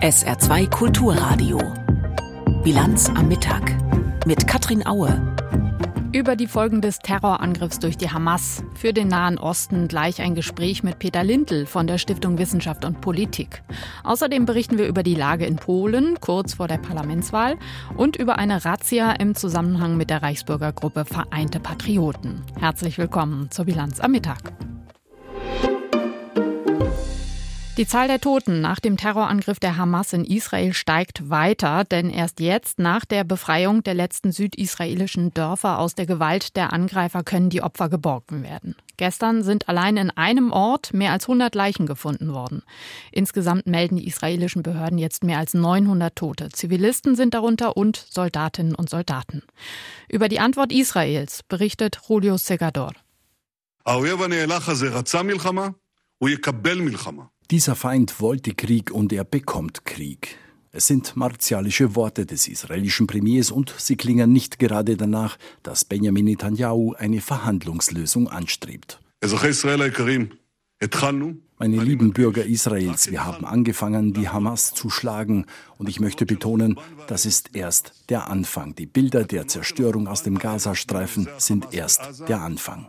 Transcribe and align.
SR2 0.00 0.70
Kulturradio. 0.70 1.58
Bilanz 2.62 3.10
am 3.10 3.28
Mittag 3.28 3.76
mit 4.26 4.46
Katrin 4.46 4.86
Aue. 4.86 5.36
Über 6.12 6.36
die 6.36 6.46
Folgen 6.46 6.80
des 6.80 6.98
Terrorangriffs 6.98 7.78
durch 7.78 7.96
die 7.96 8.10
Hamas. 8.10 8.64
Für 8.74 8.92
den 8.92 9.08
Nahen 9.08 9.38
Osten 9.38 9.88
gleich 9.88 10.20
ein 10.22 10.34
Gespräch 10.34 10.82
mit 10.82 10.98
Peter 10.98 11.22
Lindl 11.22 11.66
von 11.66 11.86
der 11.86 11.98
Stiftung 11.98 12.38
Wissenschaft 12.38 12.84
und 12.84 13.00
Politik. 13.00 13.62
Außerdem 14.02 14.46
berichten 14.46 14.78
wir 14.78 14.88
über 14.88 15.02
die 15.02 15.14
Lage 15.14 15.46
in 15.46 15.56
Polen 15.56 16.18
kurz 16.20 16.54
vor 16.54 16.68
der 16.68 16.78
Parlamentswahl 16.78 17.56
und 17.96 18.16
über 18.16 18.38
eine 18.38 18.64
Razzia 18.64 19.12
im 19.12 19.34
Zusammenhang 19.34 19.96
mit 19.96 20.10
der 20.10 20.22
Reichsbürgergruppe 20.22 21.04
Vereinte 21.04 21.60
Patrioten. 21.60 22.42
Herzlich 22.58 22.98
willkommen 22.98 23.50
zur 23.50 23.66
Bilanz 23.66 24.00
am 24.00 24.12
Mittag. 24.12 24.52
Die 27.76 27.86
Zahl 27.86 28.08
der 28.08 28.20
Toten 28.20 28.60
nach 28.60 28.80
dem 28.80 28.96
Terrorangriff 28.96 29.60
der 29.60 29.76
Hamas 29.76 30.12
in 30.12 30.24
Israel 30.24 30.74
steigt 30.74 31.30
weiter, 31.30 31.84
denn 31.84 32.10
erst 32.10 32.40
jetzt, 32.40 32.78
nach 32.78 33.04
der 33.04 33.24
Befreiung 33.24 33.82
der 33.84 33.94
letzten 33.94 34.32
südisraelischen 34.32 35.32
Dörfer 35.32 35.78
aus 35.78 35.94
der 35.94 36.04
Gewalt 36.04 36.56
der 36.56 36.72
Angreifer, 36.72 37.22
können 37.22 37.48
die 37.48 37.62
Opfer 37.62 37.88
geborgen 37.88 38.42
werden. 38.42 38.74
Gestern 38.96 39.42
sind 39.44 39.68
allein 39.68 39.96
in 39.96 40.10
einem 40.10 40.52
Ort 40.52 40.92
mehr 40.92 41.12
als 41.12 41.24
100 41.24 41.54
Leichen 41.54 41.86
gefunden 41.86 42.34
worden. 42.34 42.62
Insgesamt 43.12 43.66
melden 43.66 43.96
die 43.96 44.06
israelischen 44.06 44.62
Behörden 44.62 44.98
jetzt 44.98 45.24
mehr 45.24 45.38
als 45.38 45.54
900 45.54 46.14
Tote. 46.14 46.50
Zivilisten 46.50 47.14
sind 47.14 47.32
darunter 47.32 47.78
und 47.78 47.96
Soldatinnen 47.96 48.74
und 48.74 48.90
Soldaten. 48.90 49.42
Über 50.08 50.28
die 50.28 50.40
Antwort 50.40 50.72
Israels 50.72 51.44
berichtet 51.44 51.98
Julio 52.06 52.36
Segador. 52.36 52.92
Dieser 57.50 57.74
Feind 57.74 58.20
wollte 58.20 58.54
Krieg 58.54 58.92
und 58.92 59.12
er 59.12 59.24
bekommt 59.24 59.84
Krieg. 59.84 60.36
Es 60.70 60.86
sind 60.86 61.16
martialische 61.16 61.96
Worte 61.96 62.24
des 62.24 62.46
israelischen 62.46 63.08
Premiers 63.08 63.50
und 63.50 63.74
sie 63.76 63.96
klingen 63.96 64.32
nicht 64.32 64.60
gerade 64.60 64.96
danach, 64.96 65.36
dass 65.64 65.84
Benjamin 65.84 66.26
Netanyahu 66.26 66.94
eine 66.94 67.20
Verhandlungslösung 67.20 68.28
anstrebt. 68.28 69.00
Meine 71.58 71.82
lieben 71.82 72.12
Bürger 72.12 72.44
Israels, 72.44 73.10
wir 73.10 73.26
haben 73.26 73.44
angefangen, 73.44 74.12
die 74.12 74.28
Hamas 74.28 74.72
zu 74.72 74.88
schlagen 74.88 75.46
und 75.76 75.88
ich 75.88 75.98
möchte 75.98 76.26
betonen, 76.26 76.78
das 77.08 77.26
ist 77.26 77.56
erst 77.56 78.08
der 78.10 78.30
Anfang. 78.30 78.76
Die 78.76 78.86
Bilder 78.86 79.24
der 79.24 79.48
Zerstörung 79.48 80.06
aus 80.06 80.22
dem 80.22 80.38
Gazastreifen 80.38 81.28
sind 81.38 81.74
erst 81.74 82.28
der 82.28 82.42
Anfang. 82.42 82.86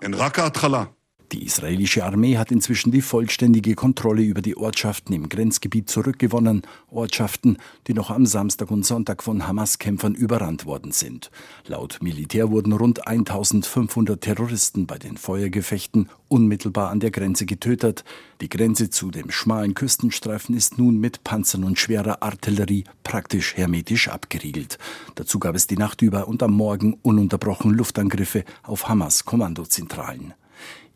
Die 1.31 1.45
israelische 1.45 2.03
Armee 2.03 2.37
hat 2.37 2.51
inzwischen 2.51 2.91
die 2.91 3.01
vollständige 3.01 3.73
Kontrolle 3.73 4.21
über 4.21 4.41
die 4.41 4.57
Ortschaften 4.57 5.13
im 5.13 5.29
Grenzgebiet 5.29 5.89
zurückgewonnen, 5.89 6.63
Ortschaften, 6.89 7.57
die 7.87 7.93
noch 7.93 8.09
am 8.09 8.25
Samstag 8.25 8.69
und 8.69 8.85
Sonntag 8.85 9.23
von 9.23 9.47
Hamas-Kämpfern 9.47 10.13
überrannt 10.13 10.65
worden 10.65 10.91
sind. 10.91 11.31
Laut 11.65 11.99
Militär 12.01 12.51
wurden 12.51 12.73
rund 12.73 13.07
1500 13.07 14.19
Terroristen 14.19 14.87
bei 14.87 14.97
den 14.97 15.15
Feuergefechten 15.15 16.09
unmittelbar 16.27 16.89
an 16.89 16.99
der 16.99 17.11
Grenze 17.11 17.45
getötet. 17.45 18.03
Die 18.41 18.49
Grenze 18.49 18.89
zu 18.89 19.09
dem 19.09 19.31
schmalen 19.31 19.73
Küstenstreifen 19.73 20.53
ist 20.53 20.77
nun 20.79 20.99
mit 20.99 21.23
Panzern 21.23 21.63
und 21.63 21.79
schwerer 21.79 22.23
Artillerie 22.23 22.83
praktisch 23.03 23.55
hermetisch 23.55 24.09
abgeriegelt. 24.09 24.77
Dazu 25.15 25.39
gab 25.39 25.55
es 25.55 25.65
die 25.65 25.77
Nacht 25.77 26.01
über 26.01 26.27
und 26.27 26.43
am 26.43 26.51
Morgen 26.51 26.97
ununterbrochen 27.01 27.71
Luftangriffe 27.71 28.43
auf 28.63 28.89
Hamas-Kommandozentralen. 28.89 30.33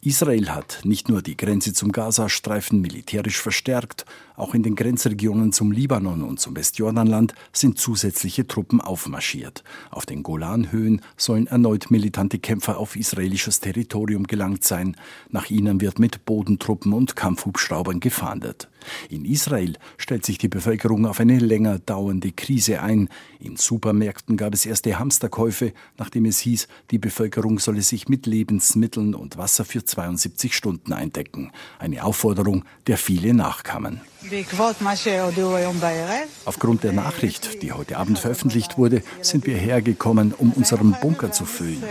Israel 0.06 0.52
hat 0.52 0.82
nicht 0.84 1.10
nur 1.10 1.24
die 1.24 1.36
Grenze 1.36 1.74
zum 1.74 1.92
Gazastreifen 1.92 2.80
militärisch 2.80 3.42
verstärkt, 3.42 4.06
auch 4.38 4.54
in 4.54 4.62
den 4.62 4.76
Grenzregionen 4.76 5.52
zum 5.52 5.72
Libanon 5.72 6.22
und 6.22 6.40
zum 6.40 6.56
Westjordanland 6.56 7.34
sind 7.54 7.80
zusätzliche 7.80 8.46
Truppen 8.46 8.82
aufmarschiert. 8.82 9.64
Auf 9.90 10.06
den 10.06 10.22
Golanhöhen 10.22 11.02
sollen 11.18 11.48
erneut 11.48 11.90
militante 11.90 12.38
Kämpfer 12.38 12.78
auf 12.78 12.96
israelisches 12.96 13.62
Territorium 13.62 14.28
gelangt 14.28 14.64
sein. 14.64 14.96
Nach 15.30 15.50
ihnen 15.50 15.82
wird 15.82 15.98
mit 15.98 16.26
Bodentruppen 16.26 16.94
und 16.94 17.16
Kampfhubschraubern 17.16 18.00
gefahndet. 18.00 18.70
In 19.10 19.26
Israel 19.26 19.78
stellt 19.98 20.26
sich 20.26 20.38
die 20.38 20.48
Bevölkerung 20.48 21.06
auf 21.06 21.20
eine 21.20 21.40
länger 21.40 21.80
dauernde 21.80 22.32
Krise 22.32 22.82
ein. 22.82 23.10
In 23.40 23.56
Supermärkten 23.56 24.38
gab 24.38 24.54
es 24.54 24.66
erste 24.66 25.00
Hamsterkäufe, 25.00 25.74
nachdem 25.98 26.26
es 26.26 26.40
hieß, 26.40 26.68
die 26.92 27.00
Bevölkerung 27.00 27.58
solle 27.60 27.82
sich 27.82 28.10
mit 28.10 28.26
Lebensmitteln 28.26 29.16
und 29.16 29.38
Wasser 29.38 29.66
für 29.66 29.84
72 29.96 30.56
Stunden 30.56 30.94
eindecken. 30.94 31.52
Eine 31.80 32.04
Aufforderung, 32.04 32.66
der 32.88 32.98
viele 32.98 33.34
nachkamen. 33.34 34.02
Aufgrund 36.46 36.84
der 36.84 36.92
Nachricht, 36.92 37.62
die 37.62 37.72
heute 37.72 37.98
Abend 37.98 38.20
veröffentlicht 38.20 38.78
wurde, 38.78 39.04
sind 39.22 39.46
wir 39.46 39.58
hergekommen, 39.58 40.34
um 40.34 40.52
unseren 40.52 40.98
Bunker 41.02 41.32
zu 41.32 41.46
füllen. 41.46 41.84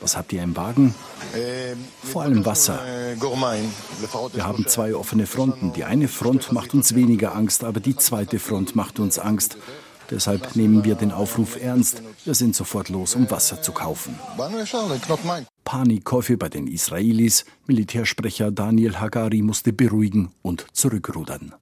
Was 0.00 0.16
habt 0.16 0.32
ihr 0.32 0.42
im 0.42 0.56
Wagen? 0.56 0.94
Vor 2.02 2.22
allem 2.22 2.44
Wasser. 2.44 2.80
Wir 4.32 4.44
haben 4.44 4.66
zwei 4.66 4.94
offene 4.94 5.26
Fronten. 5.26 5.72
Die 5.72 5.84
eine 5.84 6.08
Front 6.08 6.52
macht 6.52 6.74
uns 6.74 6.94
weniger 6.94 7.34
Angst, 7.34 7.64
aber 7.64 7.80
die 7.80 7.96
zweite 7.96 8.38
Front 8.38 8.74
macht 8.76 8.98
uns 8.98 9.18
Angst. 9.18 9.56
Deshalb 10.10 10.56
nehmen 10.56 10.84
wir 10.84 10.94
den 10.94 11.12
Aufruf 11.12 11.60
ernst. 11.60 12.02
Wir 12.24 12.34
sind 12.34 12.54
sofort 12.54 12.88
los, 12.88 13.14
um 13.14 13.30
Wasser 13.30 13.62
zu 13.62 13.72
kaufen. 13.72 14.18
Panikkäufe 15.64 16.36
bei 16.36 16.48
den 16.48 16.66
Israelis. 16.66 17.44
Militärsprecher 17.66 18.50
Daniel 18.50 19.00
Hagari 19.00 19.42
musste 19.42 19.72
beruhigen 19.72 20.30
und 20.42 20.66
zurückrudern. 20.72 21.54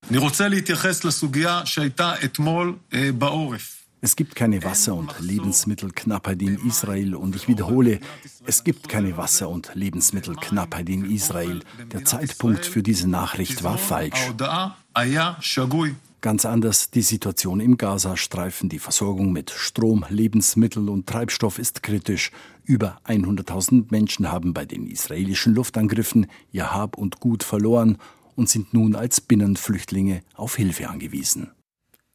Es 4.04 4.16
gibt 4.16 4.34
keine 4.34 4.64
Wasser- 4.64 4.94
und 4.96 5.14
Lebensmittelknappheit 5.20 6.42
in 6.42 6.58
Israel 6.66 7.14
und 7.14 7.36
ich 7.36 7.46
wiederhole, 7.46 8.00
es 8.44 8.64
gibt 8.64 8.88
keine 8.88 9.16
Wasser- 9.16 9.48
und 9.48 9.70
Lebensmittelknappheit 9.74 10.88
in 10.88 11.08
Israel. 11.08 11.60
Der 11.92 12.04
Zeitpunkt 12.04 12.66
für 12.66 12.82
diese 12.82 13.08
Nachricht 13.08 13.62
war 13.62 13.78
falsch. 13.78 14.18
Ganz 16.22 16.44
anders 16.44 16.92
die 16.92 17.02
Situation 17.02 17.58
im 17.58 17.76
Gazastreifen. 17.76 18.68
Die 18.68 18.78
Versorgung 18.78 19.32
mit 19.32 19.50
Strom, 19.50 20.06
Lebensmittel 20.08 20.88
und 20.88 21.08
Treibstoff 21.08 21.58
ist 21.58 21.82
kritisch. 21.82 22.30
Über 22.62 23.00
100.000 23.06 23.86
Menschen 23.90 24.30
haben 24.30 24.54
bei 24.54 24.64
den 24.64 24.86
israelischen 24.86 25.52
Luftangriffen 25.52 26.28
ihr 26.52 26.72
Hab 26.72 26.96
und 26.96 27.18
Gut 27.18 27.42
verloren 27.42 27.98
und 28.36 28.48
sind 28.48 28.72
nun 28.72 28.94
als 28.94 29.20
Binnenflüchtlinge 29.20 30.22
auf 30.36 30.54
Hilfe 30.54 30.88
angewiesen. 30.88 31.50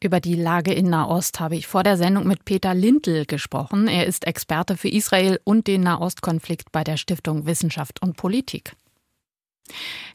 Über 0.02 0.20
die 0.20 0.36
Lage 0.36 0.72
in 0.72 0.88
Nahost 0.88 1.38
habe 1.38 1.56
ich 1.56 1.66
vor 1.66 1.82
der 1.82 1.98
Sendung 1.98 2.26
mit 2.26 2.46
Peter 2.46 2.72
Lindl 2.72 3.26
gesprochen. 3.26 3.88
Er 3.88 4.06
ist 4.06 4.26
Experte 4.26 4.78
für 4.78 4.88
Israel 4.88 5.38
und 5.44 5.66
den 5.66 5.82
Nahostkonflikt 5.82 6.72
bei 6.72 6.82
der 6.82 6.96
Stiftung 6.96 7.44
Wissenschaft 7.44 8.00
und 8.00 8.16
Politik. 8.16 8.74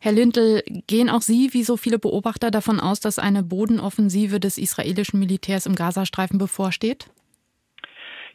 Herr 0.02 0.12
Lindl, 0.12 0.64
gehen 0.88 1.10
auch 1.10 1.22
Sie, 1.22 1.50
wie 1.54 1.64
so 1.64 1.78
viele 1.78 2.00
Beobachter, 2.00 2.52
davon 2.52 2.80
aus, 2.80 3.00
dass 3.00 3.20
eine 3.20 3.44
Bodenoffensive 3.44 4.40
des 4.40 4.58
israelischen 4.58 5.20
Militärs 5.20 5.66
im 5.66 5.76
Gazastreifen 5.76 6.38
bevorsteht? 6.38 7.08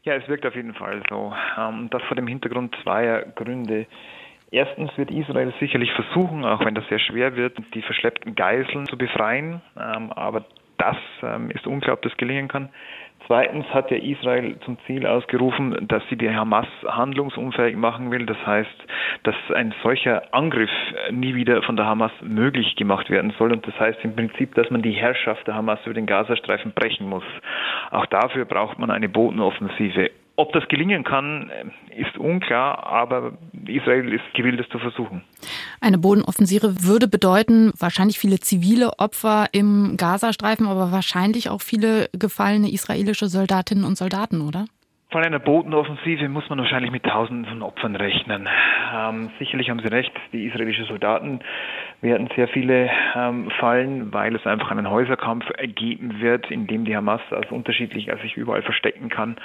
Ja, 0.04 0.14
es 0.14 0.28
wirkt 0.28 0.46
auf 0.46 0.54
jeden 0.54 0.74
Fall 0.74 1.02
so. 1.10 1.32
Ähm, 1.58 1.88
das 1.90 2.02
vor 2.04 2.16
dem 2.16 2.26
Hintergrund 2.26 2.74
zweier 2.82 3.22
Gründe. 3.34 3.86
Erstens 4.50 4.90
wird 4.96 5.10
Israel 5.10 5.52
sicherlich 5.60 5.92
versuchen, 5.92 6.44
auch 6.44 6.64
wenn 6.64 6.74
das 6.74 6.88
sehr 6.88 6.98
schwer 6.98 7.36
wird, 7.36 7.58
die 7.74 7.82
verschleppten 7.82 8.34
Geiseln 8.34 8.86
zu 8.86 8.96
befreien. 8.96 9.60
Ähm, 9.76 10.12
aber 10.12 10.46
das 10.78 10.96
ähm, 11.22 11.50
ist 11.50 11.66
unklar, 11.66 11.94
ob 11.94 12.02
das 12.02 12.16
gelingen 12.16 12.48
kann. 12.48 12.70
Zweitens 13.28 13.66
hat 13.74 13.90
ja 13.90 13.98
Israel 13.98 14.58
zum 14.64 14.78
Ziel 14.86 15.06
ausgerufen, 15.06 15.86
dass 15.86 16.02
sie 16.08 16.16
die 16.16 16.34
Hamas 16.34 16.66
handlungsunfähig 16.86 17.76
machen 17.76 18.10
will. 18.10 18.24
Das 18.24 18.38
heißt, 18.46 18.86
dass 19.24 19.34
ein 19.54 19.74
solcher 19.82 20.22
Angriff 20.32 20.70
nie 21.10 21.34
wieder 21.34 21.60
von 21.62 21.76
der 21.76 21.84
Hamas 21.84 22.10
möglich 22.22 22.74
gemacht 22.76 23.10
werden 23.10 23.34
soll. 23.38 23.52
Und 23.52 23.66
das 23.66 23.78
heißt 23.78 23.98
im 24.02 24.16
Prinzip, 24.16 24.54
dass 24.54 24.70
man 24.70 24.80
die 24.80 24.92
Herrschaft 24.92 25.46
der 25.46 25.56
Hamas 25.56 25.78
über 25.84 25.92
den 25.92 26.06
Gazastreifen 26.06 26.72
brechen 26.72 27.06
muss. 27.06 27.24
Auch 27.90 28.06
dafür 28.06 28.46
braucht 28.46 28.78
man 28.78 28.90
eine 28.90 29.10
Bodenoffensive. 29.10 30.10
Ob 30.38 30.52
das 30.52 30.68
gelingen 30.68 31.02
kann, 31.02 31.50
ist 31.96 32.16
unklar, 32.16 32.86
aber 32.86 33.32
Israel 33.66 34.12
ist 34.12 34.22
gewillt, 34.34 34.60
es 34.60 34.68
zu 34.68 34.78
versuchen. 34.78 35.24
Eine 35.80 35.98
Bodenoffensive 35.98 36.84
würde 36.84 37.08
bedeuten, 37.08 37.72
wahrscheinlich 37.76 38.20
viele 38.20 38.38
zivile 38.38 39.00
Opfer 39.00 39.48
im 39.50 39.96
Gazastreifen, 39.96 40.68
aber 40.68 40.92
wahrscheinlich 40.92 41.50
auch 41.50 41.60
viele 41.60 42.08
gefallene 42.12 42.70
israelische 42.70 43.26
Soldatinnen 43.26 43.82
und 43.82 43.98
Soldaten, 43.98 44.40
oder? 44.42 44.66
Von 45.10 45.24
einer 45.24 45.38
Bodenoffensive 45.38 46.28
muss 46.28 46.46
man 46.50 46.58
wahrscheinlich 46.58 46.90
mit 46.90 47.02
Tausenden 47.02 47.46
von 47.46 47.62
Opfern 47.62 47.96
rechnen. 47.96 48.46
Ähm, 48.94 49.30
sicherlich 49.38 49.70
haben 49.70 49.78
Sie 49.78 49.90
recht, 49.90 50.12
die 50.34 50.44
israelischen 50.44 50.84
Soldaten 50.84 51.40
werden 52.02 52.28
sehr 52.36 52.46
viele 52.46 52.90
ähm, 53.16 53.50
fallen, 53.58 54.12
weil 54.12 54.36
es 54.36 54.46
einfach 54.46 54.70
einen 54.70 54.90
Häuserkampf 54.90 55.48
ergeben 55.56 56.20
wird, 56.20 56.50
in 56.50 56.66
dem 56.66 56.84
die 56.84 56.94
Hamas 56.94 57.22
als 57.30 57.50
unterschiedlich 57.50 58.12
als 58.12 58.20
sich 58.20 58.36
überall 58.36 58.60
verstecken 58.60 59.08
kann 59.08 59.36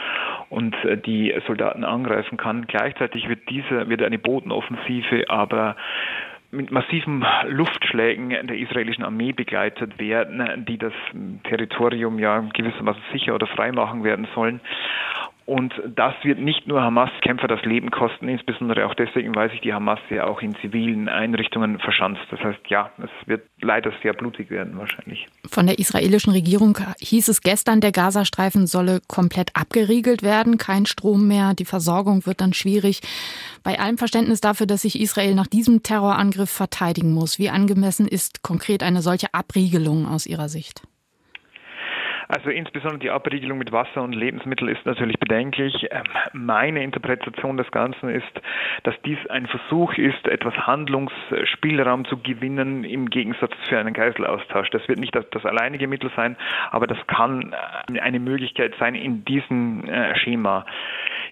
und 0.49 0.75
äh, 0.83 0.97
die 0.97 1.33
Soldaten 1.47 1.85
angreifen 1.85 2.37
kann. 2.37 2.67
Gleichzeitig 2.67 3.29
wird 3.29 3.49
diese 3.49 3.87
wird 3.87 4.03
eine 4.03 4.19
Bodenoffensive 4.19 5.29
aber 5.29 5.77
mit 6.51 6.71
massiven 6.71 7.25
Luftschlägen 7.47 8.29
der 8.29 8.57
israelischen 8.57 9.05
Armee 9.05 9.31
begleitet 9.31 9.97
werden, 9.97 10.65
die 10.67 10.77
das 10.77 10.93
Territorium 11.45 12.19
ja 12.19 12.41
gewissermaßen 12.53 13.01
sicher 13.11 13.33
oder 13.33 13.47
frei 13.47 13.71
machen 13.71 14.03
werden 14.03 14.27
sollen. 14.35 14.59
Und 15.45 15.73
das 15.93 16.13
wird 16.23 16.39
nicht 16.39 16.67
nur 16.67 16.81
Hamas-Kämpfer 16.81 17.47
das 17.47 17.61
Leben 17.63 17.91
kosten, 17.91 18.29
insbesondere 18.29 18.85
auch 18.85 18.93
deswegen, 18.93 19.35
weil 19.35 19.49
sich 19.51 19.59
die 19.59 19.73
Hamas 19.73 19.99
ja 20.09 20.25
auch 20.25 20.41
in 20.41 20.55
zivilen 20.55 21.09
Einrichtungen 21.09 21.79
verschanzt. 21.79 22.21
Das 22.31 22.39
heißt, 22.39 22.59
ja, 22.67 22.91
es 22.97 23.27
wird 23.27 23.43
leider 23.61 23.91
sehr 24.01 24.13
blutig 24.13 24.49
werden 24.49 24.77
wahrscheinlich. 24.77 25.27
Von 25.49 25.67
der 25.67 25.79
israelischen 25.79 26.31
Regierung 26.31 26.77
hieß 27.01 27.27
es 27.27 27.41
gestern, 27.41 27.81
der 27.81 27.91
Gazastreifen 27.91 28.67
solle 28.67 29.01
komplett 29.07 29.51
abgeriegelt 29.53 30.23
werden, 30.23 30.57
kein 30.57 30.85
Strom 30.85 31.27
mehr, 31.27 31.53
die 31.53 31.65
Versorgung 31.65 32.25
wird 32.25 32.39
dann 32.39 32.53
schwierig. 32.53 33.01
Bei 33.63 33.79
allem 33.79 33.97
Verständnis 33.97 34.39
dafür, 34.39 34.65
dass 34.65 34.83
sich 34.83 34.99
Israel 34.99 35.35
nach 35.35 35.47
diesem 35.47 35.83
Terrorangriff 35.83 36.49
verteidigen 36.49 37.13
muss, 37.13 37.37
wie 37.37 37.49
angemessen 37.49 38.07
ist 38.07 38.43
konkret 38.43 38.81
eine 38.81 39.01
solche 39.01 39.33
Abriegelung 39.33 40.07
aus 40.07 40.25
Ihrer 40.25 40.47
Sicht? 40.47 40.83
Also 42.33 42.49
insbesondere 42.49 42.97
die 42.97 43.11
Abriegelung 43.11 43.59
mit 43.59 43.71
Wasser 43.71 44.01
und 44.01 44.13
Lebensmitteln 44.13 44.67
ist 44.67 44.83
natürlich 44.87 45.19
bedenklich. 45.19 45.85
Ähm, 45.91 46.01
meine 46.33 46.83
Interpretation 46.83 47.57
des 47.57 47.69
Ganzen 47.69 48.09
ist, 48.09 48.41
dass 48.81 48.95
dies 49.05 49.19
ein 49.29 49.45
Versuch 49.45 49.93
ist, 49.99 50.27
etwas 50.27 50.55
Handlungsspielraum 50.55 52.05
zu 52.05 52.17
gewinnen 52.17 52.85
im 52.85 53.11
Gegensatz 53.11 53.53
für 53.69 53.77
einen 53.77 53.93
Geiselaustausch. 53.93 54.71
Das 54.71 54.87
wird 54.87 54.97
nicht 54.97 55.15
das, 55.15 55.45
alleinige 55.45 55.87
Mittel 55.87 56.09
sein, 56.15 56.35
aber 56.71 56.87
das 56.87 56.97
kann 57.05 57.53
äh, 57.93 57.99
eine 57.99 58.19
Möglichkeit 58.19 58.73
sein 58.79 58.95
in 58.95 59.23
diesem 59.25 59.87
äh, 59.87 60.15
Schema. 60.15 60.65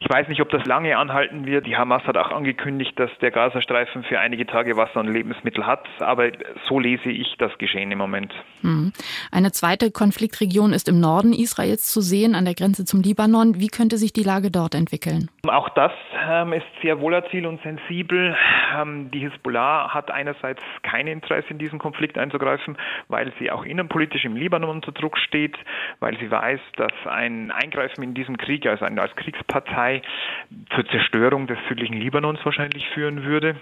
Ich 0.03 0.09
weiß 0.09 0.27
nicht, 0.29 0.41
ob 0.41 0.49
das 0.49 0.65
lange 0.65 0.97
anhalten 0.97 1.45
wird. 1.45 1.67
Die 1.67 1.77
Hamas 1.77 2.03
hat 2.05 2.17
auch 2.17 2.31
angekündigt, 2.31 2.99
dass 2.99 3.11
der 3.21 3.29
Gazastreifen 3.29 4.03
für 4.03 4.19
einige 4.19 4.47
Tage 4.47 4.75
Wasser 4.75 4.99
und 4.99 5.13
Lebensmittel 5.13 5.67
hat, 5.67 5.87
aber 5.99 6.31
so 6.67 6.79
lese 6.79 7.11
ich 7.11 7.35
das 7.37 7.55
Geschehen 7.59 7.91
im 7.91 7.99
Moment. 7.99 8.33
Hm. 8.61 8.93
Eine 9.31 9.51
zweite 9.51 9.91
Konfliktregion 9.91 10.73
ist 10.73 10.89
im 10.89 10.99
Norden 10.99 11.33
Israels 11.33 11.85
zu 11.85 12.01
sehen, 12.01 12.33
an 12.33 12.45
der 12.45 12.55
Grenze 12.55 12.83
zum 12.83 13.03
Libanon. 13.03 13.59
Wie 13.59 13.67
könnte 13.67 13.97
sich 13.97 14.11
die 14.11 14.23
Lage 14.23 14.49
dort 14.49 14.73
entwickeln? 14.73 15.29
Auch 15.47 15.69
das 15.69 15.91
ähm, 16.27 16.53
ist 16.53 16.65
sehr 16.81 16.99
volatil 16.99 17.45
und 17.45 17.61
sensibel. 17.61 18.35
Ähm, 18.75 19.11
die 19.11 19.19
Hisbollah 19.19 19.93
hat 19.93 20.09
einerseits 20.09 20.63
kein 20.81 21.05
Interesse, 21.05 21.49
in 21.49 21.59
diesen 21.59 21.77
Konflikt 21.77 22.17
einzugreifen, 22.17 22.75
weil 23.07 23.31
sie 23.37 23.51
auch 23.51 23.65
innenpolitisch 23.65 24.25
im 24.25 24.35
Libanon 24.35 24.71
unter 24.71 24.91
Druck 24.91 25.19
steht, 25.19 25.57
weil 25.99 26.17
sie 26.17 26.31
weiß, 26.31 26.59
dass 26.77 26.93
ein 27.05 27.51
Eingreifen 27.51 28.03
in 28.03 28.15
diesem 28.15 28.37
Krieg, 28.37 28.65
also 28.65 28.85
als 28.85 29.15
Kriegspartei, 29.15 29.90
zur 30.75 30.85
Zerstörung 30.87 31.47
des 31.47 31.57
südlichen 31.67 31.95
Libanons 31.95 32.39
wahrscheinlich 32.43 32.87
führen 32.89 33.23
würde. 33.23 33.55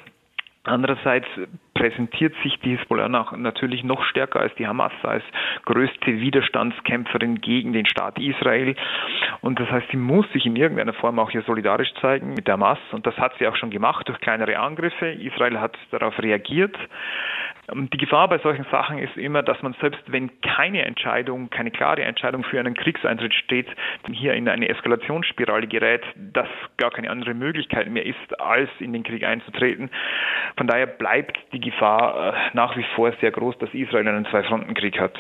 Andererseits 0.64 1.28
präsentiert 1.74 2.36
sich 2.44 2.60
die 2.60 2.76
Hisbollah 2.76 3.08
natürlich 3.38 3.84
noch 3.86 4.04
stärker 4.04 4.42
als 4.42 4.54
die 4.56 4.68
Hamas 4.68 4.92
als 5.04 5.24
größte 5.66 6.20
Widerstandskämpferin 6.20 7.40
gegen 7.40 7.72
den 7.72 7.86
Staat 7.86 8.20
Israel. 8.20 8.76
Und 9.42 9.60
das 9.60 9.72
heißt, 9.72 9.88
sie 9.90 9.98
muss 9.98 10.30
sich 10.34 10.46
in 10.46 10.58
irgendeiner 10.58 10.94
Form 10.94 11.18
auch 11.18 11.32
hier 11.32 11.44
solidarisch 11.44 11.94
zeigen 12.02 12.34
mit 12.34 12.48
der 12.48 12.56
Hamas. 12.56 12.78
Und 12.92 13.08
das 13.08 13.18
hat 13.18 13.34
sie 13.40 13.48
auch 13.48 13.56
schon 13.56 13.70
gemacht 13.70 14.08
durch 14.10 14.20
kleinere 14.20 14.60
Angriffe. 14.60 15.08
Israel 15.08 15.60
hat 15.60 15.78
darauf 15.92 16.20
reagiert. 16.20 16.76
Ähm, 17.72 17.90
die 17.92 17.98
Gefahr 17.98 18.28
bei 18.28 18.40
solchen 18.40 18.66
Sachen 18.72 19.00
ist 19.00 19.16
immer, 19.18 19.44
dass 19.44 19.62
man 19.62 19.76
selbst 19.82 20.02
wenn 20.08 20.30
keine 20.42 20.84
Entscheidung, 20.84 21.50
keine 21.50 21.72
klare 21.72 22.04
Entscheidung 22.04 22.44
für 22.44 22.60
einen 22.60 22.74
Kriegseintritt 22.74 23.34
steht, 23.34 23.68
hier 24.12 24.34
in 24.34 24.48
eine 24.48 24.70
Eskalationsspirale 24.70 25.68
gerät, 25.68 26.04
dass 26.16 26.48
gar 26.78 26.92
keine 26.92 27.10
andere 27.10 27.34
Möglichkeit 27.34 27.90
mehr 27.90 28.06
ist, 28.06 28.40
als 28.40 28.70
in 28.80 28.94
den 28.94 29.04
Krieg 29.04 29.24
einzutreten. 29.24 29.90
Von 30.58 30.68
daher 30.68 30.88
bleibt 30.88 31.38
die 31.54 31.60
Gefahr 31.60 32.34
äh, 32.34 32.38
nach 32.54 32.76
wie 32.78 32.86
vor 32.96 33.12
sehr 33.22 33.32
groß, 33.32 33.58
dass 33.60 33.74
Israel 33.74 34.08
einen 34.08 34.26
Zwei-Fronten-Krieg 34.26 35.00
hat. 35.00 35.18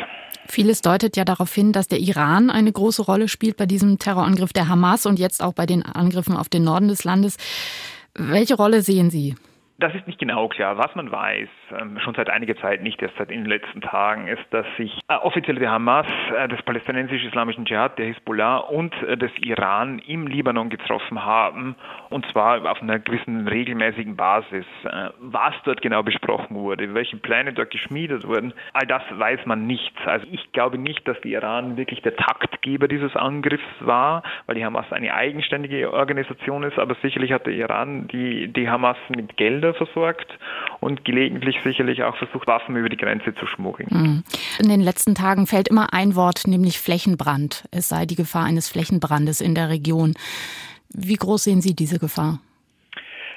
Vieles 0.47 0.81
deutet 0.81 1.15
ja 1.15 1.25
darauf 1.25 1.53
hin, 1.53 1.71
dass 1.71 1.87
der 1.87 1.99
Iran 1.99 2.49
eine 2.49 2.71
große 2.71 3.03
Rolle 3.03 3.27
spielt 3.27 3.57
bei 3.57 3.65
diesem 3.65 3.99
Terrorangriff 3.99 4.51
der 4.51 4.67
Hamas 4.67 5.05
und 5.05 5.19
jetzt 5.19 5.43
auch 5.43 5.53
bei 5.53 5.65
den 5.65 5.83
Angriffen 5.85 6.35
auf 6.35 6.49
den 6.49 6.63
Norden 6.63 6.87
des 6.87 7.03
Landes. 7.03 7.37
Welche 8.15 8.55
Rolle 8.55 8.81
sehen 8.81 9.11
Sie? 9.11 9.35
Das 9.77 9.93
ist 9.95 10.07
nicht 10.07 10.19
genau 10.19 10.47
klar. 10.49 10.77
Was 10.77 10.93
man 10.95 11.11
weiß, 11.11 11.47
ähm, 11.71 11.99
schon 11.99 12.15
seit 12.15 12.29
einiger 12.29 12.55
Zeit, 12.57 12.81
nicht 12.81 13.01
erst 13.01 13.15
seit 13.17 13.31
in 13.31 13.43
den 13.43 13.49
letzten 13.49 13.81
Tagen, 13.81 14.27
ist, 14.27 14.43
dass 14.51 14.65
sich 14.77 14.99
äh, 15.07 15.15
offiziell 15.15 15.57
der 15.57 15.71
Hamas, 15.71 16.07
äh, 16.35 16.47
des 16.47 16.61
palästinensisch-islamischen 16.63 17.65
Dschihad, 17.65 17.97
der 17.97 18.07
Hisbollah 18.07 18.57
und 18.57 18.93
äh, 19.03 19.17
des 19.17 19.31
Iran 19.39 19.99
im 19.99 20.27
Libanon 20.27 20.69
getroffen 20.69 21.23
haben, 21.23 21.75
und 22.09 22.25
zwar 22.31 22.69
auf 22.69 22.81
einer 22.81 22.99
gewissen 22.99 23.47
regelmäßigen 23.47 24.15
Basis. 24.15 24.65
Was 25.19 25.53
dort 25.63 25.81
genau 25.81 26.03
besprochen 26.03 26.55
wurde, 26.55 26.93
welche 26.93 27.17
Pläne 27.17 27.53
dort 27.53 27.71
geschmiedet 27.71 28.27
wurden, 28.27 28.53
all 28.73 28.87
das 28.87 29.01
weiß 29.11 29.45
man 29.45 29.67
nicht. 29.67 29.93
Also 30.05 30.25
ich 30.31 30.51
glaube 30.51 30.77
nicht, 30.77 31.07
dass 31.07 31.19
der 31.21 31.31
Iran 31.31 31.77
wirklich 31.77 32.01
der 32.01 32.15
Taktgeber 32.15 32.87
dieses 32.87 33.15
Angriffs 33.15 33.63
war, 33.79 34.23
weil 34.45 34.55
die 34.55 34.65
Hamas 34.65 34.91
eine 34.91 35.13
eigenständige 35.13 35.93
Organisation 35.93 36.63
ist, 36.63 36.79
aber 36.79 36.95
sicherlich 37.01 37.31
hat 37.31 37.45
der 37.45 37.53
Iran 37.53 38.07
die, 38.07 38.47
die 38.47 38.69
Hamas 38.69 38.97
mit 39.09 39.37
Kinder 39.37 39.73
versorgt 39.73 40.37
und 40.79 41.05
gelegentlich 41.05 41.58
sicherlich 41.63 42.03
auch 42.03 42.15
versucht, 42.17 42.47
Waffen 42.47 42.75
über 42.75 42.89
die 42.89 42.97
Grenze 42.97 43.33
zu 43.35 43.45
schmuggeln. 43.45 43.89
Mhm. 43.91 44.23
In 44.59 44.69
den 44.69 44.81
letzten 44.81 45.15
Tagen 45.15 45.47
fällt 45.47 45.67
immer 45.67 45.93
ein 45.93 46.15
Wort, 46.15 46.47
nämlich 46.47 46.79
Flächenbrand. 46.79 47.65
Es 47.71 47.89
sei 47.89 48.05
die 48.05 48.15
Gefahr 48.15 48.45
eines 48.45 48.69
Flächenbrandes 48.69 49.41
in 49.41 49.55
der 49.55 49.69
Region. 49.69 50.13
Wie 50.89 51.15
groß 51.15 51.43
sehen 51.43 51.61
Sie 51.61 51.75
diese 51.75 51.99
Gefahr? 51.99 52.39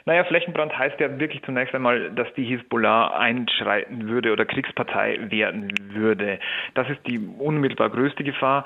Naja, 0.04 0.24
Flächenbrand 0.24 0.76
heißt 0.76 0.98
ja 0.98 1.18
wirklich 1.20 1.42
zunächst 1.44 1.74
einmal, 1.74 2.10
dass 2.10 2.26
die 2.34 2.44
Hisbollah 2.44 3.16
einschreiten 3.16 4.08
würde 4.08 4.32
oder 4.32 4.44
Kriegspartei 4.44 5.18
werden 5.30 5.72
würde. 5.92 6.40
Das 6.74 6.88
ist 6.90 7.00
die 7.06 7.18
unmittelbar 7.18 7.90
größte 7.90 8.24
Gefahr. 8.24 8.64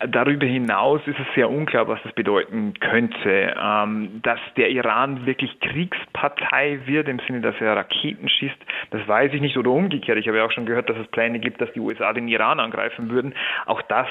Darüber 0.00 0.44
hinaus 0.44 1.00
ist 1.06 1.18
es 1.18 1.26
sehr 1.34 1.48
unklar, 1.48 1.86
was 1.86 2.02
das 2.02 2.12
bedeuten 2.12 2.74
könnte. 2.80 3.54
Ähm, 3.58 4.20
dass 4.22 4.40
der 4.56 4.70
Iran 4.70 5.24
wirklich 5.24 5.58
Kriegspartei 5.60 6.80
wird, 6.86 7.08
im 7.08 7.20
Sinne, 7.20 7.40
dass 7.40 7.54
er 7.60 7.76
Raketen 7.76 8.28
schießt, 8.28 8.56
das 8.90 9.06
weiß 9.06 9.32
ich 9.32 9.40
nicht. 9.40 9.56
Oder 9.56 9.70
umgekehrt. 9.70 10.18
Ich 10.18 10.26
habe 10.26 10.38
ja 10.38 10.44
auch 10.44 10.52
schon 10.52 10.66
gehört, 10.66 10.90
dass 10.90 10.96
es 10.98 11.06
Pläne 11.08 11.38
gibt, 11.38 11.60
dass 11.60 11.72
die 11.72 11.80
USA 11.80 12.12
den 12.12 12.28
Iran 12.28 12.60
angreifen 12.60 13.08
würden. 13.08 13.34
Auch 13.66 13.82
das 13.82 14.08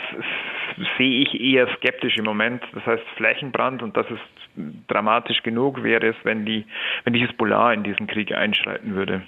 sehe 0.98 1.22
ich 1.22 1.40
eher 1.40 1.68
skeptisch 1.76 2.18
im 2.18 2.26
Moment. 2.26 2.64
Das 2.74 2.86
heißt 2.86 3.04
Flächenbrand 3.18 3.84
und 3.84 3.98
das 3.98 4.10
ist 4.10 4.88
dramatisch 4.88 5.44
genug 5.44 5.84
wäre 5.84 6.08
es, 6.08 6.16
wenn 6.24 6.46
die, 6.46 6.66
wenn 7.04 7.14
die 7.14 7.20
Hisbollah 7.20 7.74
in 7.74 7.84
diesen 7.84 8.08
Krieg 8.08 8.32
einschreiten 8.32 8.96
würde. 8.96 9.24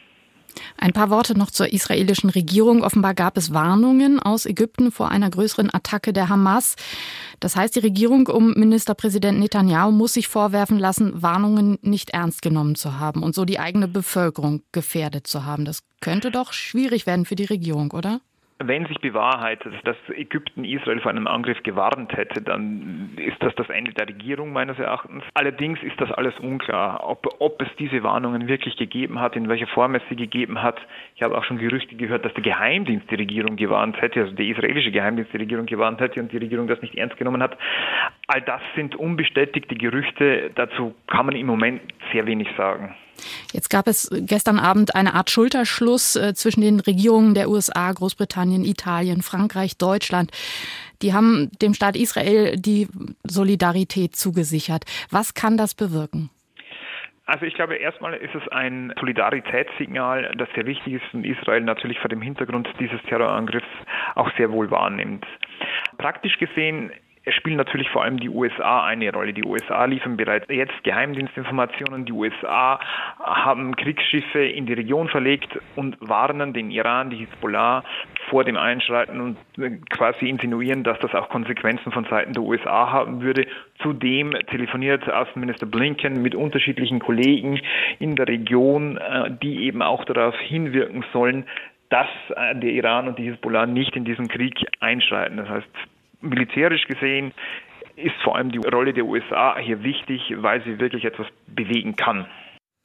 Ein 0.77 0.93
paar 0.93 1.09
Worte 1.09 1.37
noch 1.37 1.51
zur 1.51 1.71
israelischen 1.71 2.29
Regierung. 2.29 2.83
Offenbar 2.83 3.13
gab 3.13 3.37
es 3.37 3.53
Warnungen 3.53 4.19
aus 4.19 4.45
Ägypten 4.45 4.91
vor 4.91 5.09
einer 5.09 5.29
größeren 5.29 5.73
Attacke 5.73 6.13
der 6.13 6.29
Hamas. 6.29 6.75
Das 7.39 7.55
heißt, 7.55 7.75
die 7.75 7.79
Regierung 7.79 8.27
um 8.27 8.53
Ministerpräsident 8.53 9.39
Netanyahu 9.39 9.91
muss 9.91 10.13
sich 10.13 10.27
vorwerfen 10.27 10.79
lassen, 10.79 11.21
Warnungen 11.21 11.77
nicht 11.81 12.11
ernst 12.11 12.41
genommen 12.41 12.75
zu 12.75 12.99
haben 12.99 13.23
und 13.23 13.35
so 13.35 13.45
die 13.45 13.59
eigene 13.59 13.87
Bevölkerung 13.87 14.61
gefährdet 14.71 15.27
zu 15.27 15.45
haben. 15.45 15.65
Das 15.65 15.79
könnte 16.01 16.31
doch 16.31 16.53
schwierig 16.53 17.05
werden 17.05 17.25
für 17.25 17.35
die 17.35 17.45
Regierung, 17.45 17.91
oder? 17.91 18.21
Wenn 18.59 18.85
sich 18.85 18.97
bewahrheitet, 19.01 19.73
dass 19.83 19.97
Ägypten 20.15 20.63
Israel 20.63 21.01
vor 21.01 21.11
einem 21.11 21.27
Angriff 21.27 21.61
gewarnt 21.63 22.15
hätte, 22.15 22.41
dann 22.41 23.11
ist 23.17 23.35
das 23.43 23.53
das 23.55 23.69
Ende 23.69 23.91
der 23.91 24.07
Regierung 24.07 24.53
meines 24.53 24.79
Erachtens. 24.79 25.25
Allerdings 25.33 25.83
ist 25.83 25.99
das 25.99 26.09
alles 26.13 26.39
unklar, 26.39 27.05
ob, 27.05 27.27
ob 27.39 27.61
es 27.61 27.67
diese 27.77 28.01
Warnungen 28.03 28.47
wirklich 28.47 28.77
gegeben 28.77 29.19
hat, 29.19 29.35
in 29.35 29.49
welcher 29.49 29.67
Form 29.67 29.95
es 29.95 30.03
sie 30.07 30.15
gegeben 30.15 30.63
hat. 30.63 30.79
Ich 31.17 31.21
habe 31.21 31.37
auch 31.37 31.43
schon 31.43 31.57
Gerüchte 31.57 31.97
gehört, 31.97 32.23
dass 32.23 32.33
der 32.33 32.43
Geheimdienst 32.43 33.11
die 33.11 33.15
Regierung 33.15 33.57
gewarnt 33.57 34.01
hätte, 34.01 34.21
also 34.21 34.33
der 34.33 34.45
israelische 34.45 34.91
Geheimdienst 34.91 35.33
die 35.33 35.37
Regierung 35.37 35.65
gewarnt 35.65 35.99
hätte 35.99 36.21
und 36.21 36.31
die 36.31 36.37
Regierung 36.37 36.67
das 36.67 36.81
nicht 36.81 36.95
ernst 36.95 37.17
genommen 37.17 37.43
hat. 37.43 37.57
All 38.27 38.41
das 38.41 38.61
sind 38.75 38.95
unbestätigte 38.95 39.75
Gerüchte. 39.75 40.51
Dazu 40.55 40.95
kann 41.07 41.25
man 41.25 41.35
im 41.35 41.47
Moment 41.47 41.81
sehr 42.13 42.25
wenig 42.25 42.47
sagen. 42.55 42.95
Jetzt 43.53 43.69
gab 43.69 43.87
es 43.87 44.09
gestern 44.11 44.59
Abend 44.59 44.95
eine 44.95 45.13
Art 45.13 45.29
Schulterschluss 45.29 46.15
äh, 46.15 46.33
zwischen 46.33 46.61
den 46.61 46.79
Regierungen 46.79 47.33
der 47.33 47.49
USA, 47.49 47.91
Großbritannien, 47.91 48.63
Italien, 48.63 49.21
Frankreich, 49.21 49.77
Deutschland. 49.77 50.31
Die 51.01 51.13
haben 51.13 51.51
dem 51.61 51.73
Staat 51.73 51.95
Israel 51.95 52.55
die 52.57 52.87
Solidarität 53.23 54.15
zugesichert. 54.15 54.85
Was 55.09 55.33
kann 55.33 55.57
das 55.57 55.75
bewirken? 55.75 56.29
Also 57.27 57.45
ich 57.45 57.55
glaube, 57.55 57.75
erstmal 57.75 58.13
ist 58.13 58.35
es 58.35 58.47
ein 58.49 58.93
Solidaritätssignal, 58.99 60.31
das 60.37 60.47
sehr 60.53 60.67
wichtig 60.67 60.93
ist 60.93 61.13
und 61.13 61.25
Israel 61.25 61.61
natürlich 61.61 61.99
vor 61.99 62.09
dem 62.09 62.21
Hintergrund 62.21 62.67
dieses 62.79 63.01
Terrorangriffs 63.03 63.67
auch 64.13 64.29
sehr 64.37 64.51
wohl 64.51 64.69
wahrnimmt. 64.69 65.25
Praktisch 65.97 66.37
gesehen 66.37 66.91
Es 67.27 67.33
spielen 67.33 67.57
natürlich 67.57 67.89
vor 67.89 68.03
allem 68.03 68.19
die 68.19 68.29
USA 68.29 68.85
eine 68.85 69.11
Rolle. 69.11 69.33
Die 69.33 69.43
USA 69.43 69.85
liefern 69.85 70.15
bereits 70.15 70.45
jetzt 70.47 70.83
Geheimdienstinformationen. 70.83 72.05
Die 72.05 72.11
USA 72.11 72.79
haben 73.19 73.75
Kriegsschiffe 73.75 74.45
in 74.45 74.67
die 74.67 74.73
Region 74.73 75.09
verlegt 75.09 75.59
und 75.75 75.97
warnen 76.01 76.53
den 76.53 76.69
Iran, 76.69 77.09
die 77.09 77.17
Hisbollah 77.17 77.83
vor 78.29 78.43
dem 78.43 78.57
Einschreiten 78.57 79.21
und 79.21 79.37
quasi 79.89 80.29
insinuieren, 80.29 80.83
dass 80.83 80.99
das 80.99 81.15
auch 81.15 81.29
Konsequenzen 81.29 81.91
von 81.91 82.05
Seiten 82.05 82.33
der 82.33 82.43
USA 82.43 82.91
haben 82.91 83.21
würde. 83.21 83.47
Zudem 83.81 84.31
telefoniert 84.47 85.09
Außenminister 85.09 85.65
Blinken 85.65 86.21
mit 86.21 86.35
unterschiedlichen 86.35 86.99
Kollegen 86.99 87.59
in 87.97 88.15
der 88.15 88.27
Region, 88.27 88.97
äh, 88.97 89.31
die 89.41 89.63
eben 89.63 89.81
auch 89.81 90.05
darauf 90.05 90.37
hinwirken 90.39 91.03
sollen, 91.11 91.45
dass 91.89 92.07
äh, 92.35 92.55
der 92.55 92.71
Iran 92.71 93.07
und 93.07 93.17
die 93.17 93.29
Hisbollah 93.29 93.65
nicht 93.65 93.95
in 93.95 94.05
diesen 94.05 94.27
Krieg 94.27 94.55
einschreiten. 94.79 95.37
Das 95.37 95.49
heißt, 95.49 95.69
militärisch 96.25 96.85
gesehen 96.85 97.33
ist 97.95 98.15
vor 98.23 98.35
allem 98.35 98.51
die 98.51 98.57
Rolle 98.57 98.93
der 98.93 99.05
USA 99.05 99.57
hier 99.57 99.83
wichtig, 99.83 100.21
weil 100.37 100.61
sie 100.63 100.79
wirklich 100.79 101.05
etwas 101.05 101.27
bewegen 101.47 101.95
kann. 101.95 102.27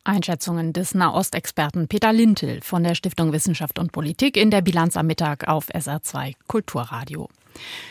Einschätzungen 0.05 0.73
des 0.73 0.95
Nahostexperten 0.95 1.87
Peter 1.87 2.13
Lintel 2.13 2.61
von 2.63 2.83
der 2.83 2.95
Stiftung 2.95 3.33
Wissenschaft 3.33 3.79
und 3.79 3.93
Politik 3.93 4.37
in 4.37 4.51
der 4.51 4.63
Bilanz 4.63 4.97
am 4.97 5.07
Mittag 5.07 5.47
auf 5.47 5.69
SR2 5.69 6.35
Kulturradio. 6.47 7.29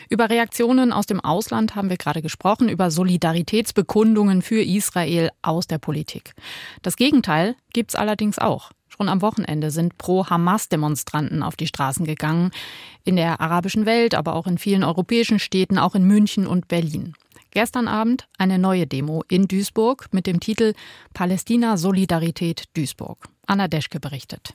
Über 0.08 0.28
Reaktionen 0.28 0.92
aus 0.92 1.06
dem 1.06 1.20
Ausland 1.20 1.76
haben 1.76 1.90
wir 1.90 1.98
gerade 1.98 2.22
gesprochen, 2.22 2.68
über 2.68 2.90
Solidaritätsbekundungen 2.90 4.42
für 4.42 4.60
Israel 4.60 5.30
aus 5.42 5.66
der 5.66 5.78
Politik. 5.78 6.32
Das 6.82 6.96
Gegenteil 6.96 7.54
gibt 7.72 7.90
es 7.90 7.94
allerdings 7.94 8.38
auch. 8.38 8.70
Schon 9.00 9.08
am 9.08 9.22
Wochenende 9.22 9.70
sind 9.70 9.96
Pro-Hamas-Demonstranten 9.96 11.42
auf 11.42 11.56
die 11.56 11.66
Straßen 11.66 12.04
gegangen. 12.04 12.50
In 13.02 13.16
der 13.16 13.40
arabischen 13.40 13.86
Welt, 13.86 14.14
aber 14.14 14.34
auch 14.34 14.46
in 14.46 14.58
vielen 14.58 14.84
europäischen 14.84 15.38
Städten, 15.38 15.78
auch 15.78 15.94
in 15.94 16.04
München 16.04 16.46
und 16.46 16.68
Berlin. 16.68 17.14
Gestern 17.50 17.88
Abend 17.88 18.28
eine 18.36 18.58
neue 18.58 18.86
Demo 18.86 19.24
in 19.26 19.48
Duisburg 19.48 20.08
mit 20.12 20.26
dem 20.26 20.38
Titel 20.38 20.74
Palästina 21.14 21.78
Solidarität 21.78 22.64
Duisburg. 22.76 23.24
Anna 23.46 23.68
Deschke 23.68 24.00
berichtet. 24.00 24.52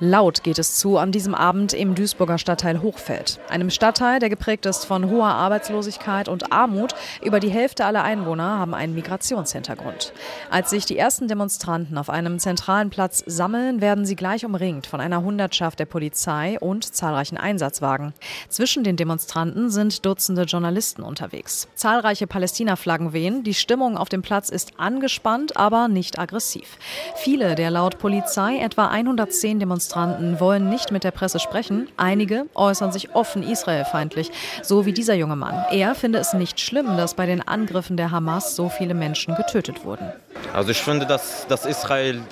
Laut 0.00 0.42
geht 0.42 0.58
es 0.58 0.74
zu 0.74 0.98
an 0.98 1.12
diesem 1.12 1.36
Abend 1.36 1.72
im 1.72 1.94
Duisburger 1.94 2.36
Stadtteil 2.36 2.82
Hochfeld, 2.82 3.38
einem 3.48 3.70
Stadtteil, 3.70 4.18
der 4.18 4.28
geprägt 4.28 4.66
ist 4.66 4.86
von 4.86 5.08
hoher 5.08 5.28
Arbeitslosigkeit 5.28 6.28
und 6.28 6.52
Armut. 6.52 6.96
Über 7.22 7.38
die 7.38 7.48
Hälfte 7.48 7.84
aller 7.84 8.02
Einwohner 8.02 8.58
haben 8.58 8.74
einen 8.74 8.96
Migrationshintergrund. 8.96 10.12
Als 10.50 10.70
sich 10.70 10.84
die 10.84 10.98
ersten 10.98 11.28
Demonstranten 11.28 11.96
auf 11.96 12.10
einem 12.10 12.40
zentralen 12.40 12.90
Platz 12.90 13.22
sammeln, 13.24 13.80
werden 13.80 14.04
sie 14.04 14.16
gleich 14.16 14.44
umringt 14.44 14.88
von 14.88 15.00
einer 15.00 15.22
Hundertschaft 15.22 15.78
der 15.78 15.86
Polizei 15.86 16.58
und 16.58 16.92
zahlreichen 16.92 17.36
Einsatzwagen. 17.36 18.14
Zwischen 18.48 18.82
den 18.82 18.96
Demonstranten 18.96 19.70
sind 19.70 20.04
Dutzende 20.04 20.42
Journalisten 20.42 21.04
unterwegs. 21.04 21.68
Zahlreiche 21.76 22.26
Palästina-Flaggen 22.26 23.12
wehen. 23.12 23.44
Die 23.44 23.54
Stimmung 23.54 23.96
auf 23.96 24.08
dem 24.08 24.22
Platz 24.22 24.48
ist 24.48 24.72
angespannt, 24.76 25.56
aber 25.56 25.86
nicht 25.86 26.18
aggressiv. 26.18 26.78
Viele 27.14 27.54
der 27.54 27.70
laut 27.70 27.98
Polizei 27.98 28.58
etwa 28.58 28.88
110 28.88 29.60
Demonstranten 29.60 29.83
Demonstranten 29.84 30.40
wollen 30.40 30.70
nicht 30.70 30.92
mit 30.92 31.04
der 31.04 31.10
Presse 31.10 31.38
sprechen. 31.38 31.88
Einige 31.98 32.46
äußern 32.54 32.90
sich 32.90 33.14
offen 33.14 33.42
israelfeindlich, 33.42 34.30
so 34.62 34.86
wie 34.86 34.92
dieser 34.92 35.14
junge 35.14 35.36
Mann. 35.36 35.62
Er 35.70 35.94
finde 35.94 36.18
es 36.20 36.32
nicht 36.32 36.58
schlimm, 36.58 36.96
dass 36.96 37.12
bei 37.14 37.26
den 37.26 37.46
Angriffen 37.46 37.98
der 37.98 38.10
Hamas 38.10 38.56
so 38.56 38.70
viele 38.70 38.94
Menschen 38.94 39.34
getötet 39.34 39.84
wurden. 39.84 40.10
Also 40.54 40.70
ich 40.70 40.80
finde, 40.80 41.04
dass, 41.04 41.46
dass 41.48 41.66
Israel 41.66 42.22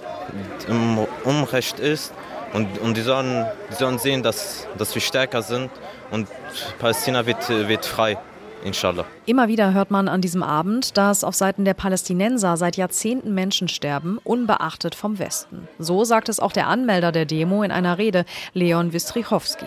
im 0.67 1.07
Unrecht 1.25 1.79
ist 1.79 2.15
und, 2.55 2.79
und 2.79 2.97
die, 2.97 3.03
sollen, 3.03 3.45
die 3.71 3.75
sollen 3.75 3.99
sehen, 3.99 4.23
dass, 4.23 4.67
dass 4.79 4.95
wir 4.95 5.03
stärker 5.03 5.43
sind 5.43 5.71
und 6.11 6.29
Palästina 6.79 7.27
wird, 7.27 7.49
wird 7.51 7.85
frei. 7.85 8.17
Inshallah. 8.65 9.05
Immer 9.27 9.49
wieder 9.49 9.73
hört 9.73 9.91
man 9.91 10.09
an 10.09 10.21
diesem 10.21 10.43
Abend, 10.43 10.97
dass 10.97 11.25
auf 11.25 11.35
Seiten 11.35 11.65
der 11.65 11.75
Palästinenser 11.75 12.57
seit 12.57 12.77
Jahrzehnten 12.77 13.35
Menschen 13.35 13.69
sterben, 13.69 14.19
unbeachtet 14.25 14.95
vom 14.95 15.19
Westen. 15.19 15.69
So 15.79 16.05
sagt 16.05 16.29
es 16.29 16.41
auch 16.41 16.53
der 16.53 16.69
Anmelder 16.69 17.13
der 17.13 17.25
Demo 17.25 17.63
in 17.63 17.73
einer 17.73 17.99
Rede, 17.99 18.25
Leon 18.55 18.93
Wistrichowski. 18.93 19.67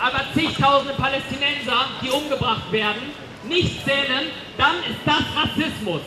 Aber 0.00 0.20
zigtausende 0.34 0.94
Palästinenser, 0.94 1.86
die 2.02 2.10
umgebracht 2.10 2.70
werden, 2.72 3.02
nicht 3.48 3.84
zählen, 3.84 4.28
dann 4.56 4.76
ist 4.90 5.00
das 5.04 5.22
Rassismus. 5.36 6.00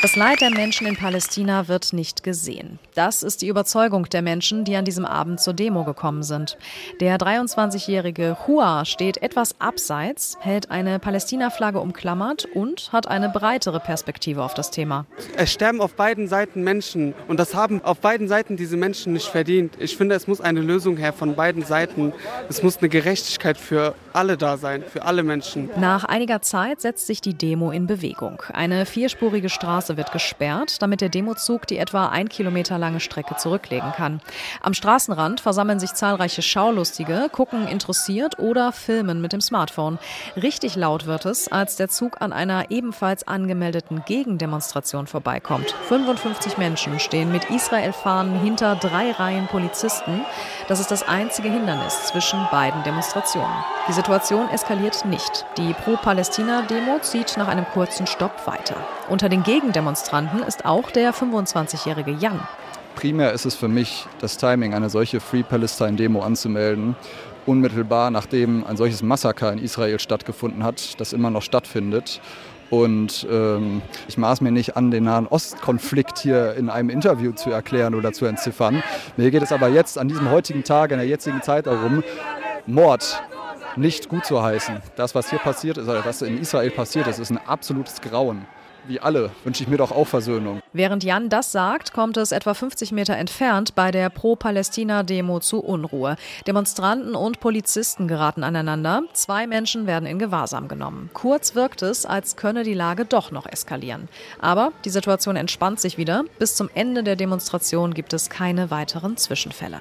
Das 0.00 0.14
Leid 0.14 0.40
der 0.42 0.50
Menschen 0.50 0.86
in 0.86 0.94
Palästina 0.94 1.66
wird 1.66 1.92
nicht 1.92 2.22
gesehen. 2.22 2.78
Das 2.94 3.24
ist 3.24 3.42
die 3.42 3.48
Überzeugung 3.48 4.04
der 4.04 4.22
Menschen, 4.22 4.64
die 4.64 4.76
an 4.76 4.84
diesem 4.84 5.04
Abend 5.04 5.40
zur 5.40 5.54
Demo 5.54 5.82
gekommen 5.82 6.22
sind. 6.22 6.56
Der 7.00 7.18
23-jährige 7.18 8.36
Hua 8.46 8.84
steht 8.84 9.20
etwas 9.20 9.60
abseits, 9.60 10.38
hält 10.38 10.70
eine 10.70 11.00
Palästina-Flagge 11.00 11.80
umklammert 11.80 12.44
und 12.54 12.92
hat 12.92 13.08
eine 13.08 13.28
breitere 13.28 13.80
Perspektive 13.80 14.44
auf 14.44 14.54
das 14.54 14.70
Thema. 14.70 15.04
Es 15.36 15.52
sterben 15.52 15.80
auf 15.80 15.94
beiden 15.94 16.28
Seiten 16.28 16.62
Menschen 16.62 17.12
und 17.26 17.40
das 17.40 17.56
haben 17.56 17.82
auf 17.82 17.98
beiden 17.98 18.28
Seiten 18.28 18.56
diese 18.56 18.76
Menschen 18.76 19.14
nicht 19.14 19.26
verdient. 19.26 19.74
Ich 19.80 19.96
finde, 19.96 20.14
es 20.14 20.28
muss 20.28 20.40
eine 20.40 20.60
Lösung 20.60 20.96
her 20.96 21.12
von 21.12 21.34
beiden 21.34 21.64
Seiten. 21.64 22.12
Es 22.48 22.62
muss 22.62 22.76
eine 22.76 22.88
Gerechtigkeit 22.88 23.58
für 23.58 23.96
alle 24.12 24.36
da 24.36 24.56
sein, 24.56 24.82
für 24.82 25.02
alle 25.02 25.22
Menschen. 25.22 25.70
Nach 25.76 26.04
einiger 26.04 26.42
Zeit 26.42 26.80
setzt 26.80 27.06
sich 27.06 27.20
die 27.20 27.34
Demo 27.34 27.70
in 27.70 27.86
Bewegung. 27.86 28.42
Eine 28.52 28.86
vierspurige 28.86 29.48
Straße 29.48 29.96
wird 29.96 30.12
gesperrt, 30.12 30.82
damit 30.82 31.00
der 31.00 31.08
Demozug 31.08 31.66
die 31.66 31.78
etwa 31.78 32.08
ein 32.08 32.28
Kilometer 32.28 32.78
lange 32.78 33.00
Strecke 33.00 33.36
zurücklegen 33.36 33.92
kann. 33.92 34.20
Am 34.62 34.74
Straßenrand 34.74 35.40
versammeln 35.40 35.80
sich 35.80 35.94
zahlreiche 35.94 36.42
Schaulustige, 36.42 37.28
gucken 37.32 37.68
interessiert 37.68 38.38
oder 38.38 38.72
filmen 38.72 39.20
mit 39.20 39.32
dem 39.32 39.40
Smartphone. 39.40 39.98
Richtig 40.36 40.76
laut 40.76 41.06
wird 41.06 41.26
es, 41.26 41.50
als 41.50 41.76
der 41.76 41.88
Zug 41.88 42.20
an 42.20 42.32
einer 42.32 42.70
ebenfalls 42.70 43.26
angemeldeten 43.26 44.02
Gegendemonstration 44.04 45.06
vorbeikommt. 45.06 45.74
55 45.88 46.58
Menschen 46.58 46.98
stehen 47.00 47.32
mit 47.32 47.50
Israel-Fahnen 47.50 48.40
hinter 48.40 48.76
drei 48.76 49.12
Reihen 49.12 49.46
Polizisten. 49.46 50.22
Das 50.68 50.80
ist 50.80 50.90
das 50.90 51.06
einzige 51.06 51.50
Hindernis 51.50 52.04
zwischen 52.06 52.38
beiden 52.50 52.82
Demonstrationen. 52.82 53.64
Die 53.88 53.92
Situation 54.08 54.48
eskaliert 54.48 55.04
nicht. 55.04 55.44
Die 55.58 55.74
Pro-Palästina-Demo 55.84 56.98
zieht 57.02 57.36
nach 57.36 57.46
einem 57.46 57.66
kurzen 57.66 58.06
Stopp 58.06 58.46
weiter. 58.46 58.76
Unter 59.10 59.28
den 59.28 59.42
Gegendemonstranten 59.42 60.42
ist 60.42 60.64
auch 60.64 60.90
der 60.90 61.12
25-jährige 61.12 62.12
Jan. 62.12 62.40
Primär 62.96 63.32
ist 63.32 63.44
es 63.44 63.54
für 63.54 63.68
mich 63.68 64.06
das 64.18 64.38
Timing, 64.38 64.72
eine 64.72 64.88
solche 64.88 65.20
Free 65.20 65.42
Palestine-Demo 65.42 66.22
anzumelden, 66.22 66.96
unmittelbar 67.44 68.10
nachdem 68.10 68.64
ein 68.64 68.78
solches 68.78 69.02
Massaker 69.02 69.52
in 69.52 69.58
Israel 69.58 69.98
stattgefunden 69.98 70.64
hat, 70.64 70.98
das 70.98 71.12
immer 71.12 71.28
noch 71.28 71.42
stattfindet. 71.42 72.22
Und 72.70 73.26
ähm, 73.30 73.82
ich 74.08 74.16
maß 74.16 74.40
mir 74.40 74.52
nicht 74.52 74.74
an, 74.74 74.90
den 74.90 75.04
Nahen 75.04 75.26
Ostkonflikt 75.26 76.18
hier 76.18 76.54
in 76.54 76.70
einem 76.70 76.88
Interview 76.88 77.32
zu 77.32 77.50
erklären 77.50 77.94
oder 77.94 78.14
zu 78.14 78.24
entziffern. 78.24 78.82
Mir 79.18 79.30
geht 79.30 79.42
es 79.42 79.52
aber 79.52 79.68
jetzt 79.68 79.98
an 79.98 80.08
diesem 80.08 80.30
heutigen 80.30 80.64
Tag, 80.64 80.92
in 80.92 80.96
der 80.96 81.06
jetzigen 81.06 81.42
Zeit 81.42 81.66
darum, 81.66 82.02
Mord 82.66 83.22
nicht 83.78 84.08
gut 84.08 84.24
zu 84.24 84.42
heißen. 84.42 84.80
Das, 84.96 85.14
was 85.14 85.30
hier 85.30 85.38
passiert 85.38 85.78
ist, 85.78 85.86
was 85.86 86.22
in 86.22 86.38
Israel 86.38 86.70
passiert 86.70 87.06
ist, 87.06 87.18
ist 87.18 87.30
ein 87.30 87.38
absolutes 87.38 88.00
Grauen 88.00 88.46
wie 88.88 89.00
alle 89.00 89.30
wünsche 89.44 89.62
ich 89.62 89.68
mir 89.68 89.76
doch 89.76 89.92
auch 89.92 90.06
Versöhnung. 90.06 90.60
Während 90.72 91.04
Jan 91.04 91.28
das 91.28 91.52
sagt, 91.52 91.92
kommt 91.92 92.16
es 92.16 92.32
etwa 92.32 92.54
50 92.54 92.92
Meter 92.92 93.16
entfernt 93.16 93.74
bei 93.74 93.90
der 93.90 94.10
Pro-Palästina-Demo 94.10 95.40
zu 95.40 95.60
Unruhe. 95.60 96.16
Demonstranten 96.46 97.14
und 97.14 97.40
Polizisten 97.40 98.08
geraten 98.08 98.42
aneinander. 98.42 99.02
Zwei 99.12 99.46
Menschen 99.46 99.86
werden 99.86 100.06
in 100.06 100.18
Gewahrsam 100.18 100.68
genommen. 100.68 101.10
Kurz 101.12 101.54
wirkt 101.54 101.82
es, 101.82 102.06
als 102.06 102.36
könne 102.36 102.64
die 102.64 102.74
Lage 102.74 103.04
doch 103.04 103.30
noch 103.30 103.46
eskalieren. 103.46 104.08
Aber 104.40 104.72
die 104.84 104.90
Situation 104.90 105.36
entspannt 105.36 105.80
sich 105.80 105.98
wieder. 105.98 106.24
Bis 106.38 106.54
zum 106.54 106.70
Ende 106.74 107.02
der 107.02 107.16
Demonstration 107.16 107.94
gibt 107.94 108.12
es 108.12 108.30
keine 108.30 108.70
weiteren 108.70 109.16
Zwischenfälle. 109.16 109.80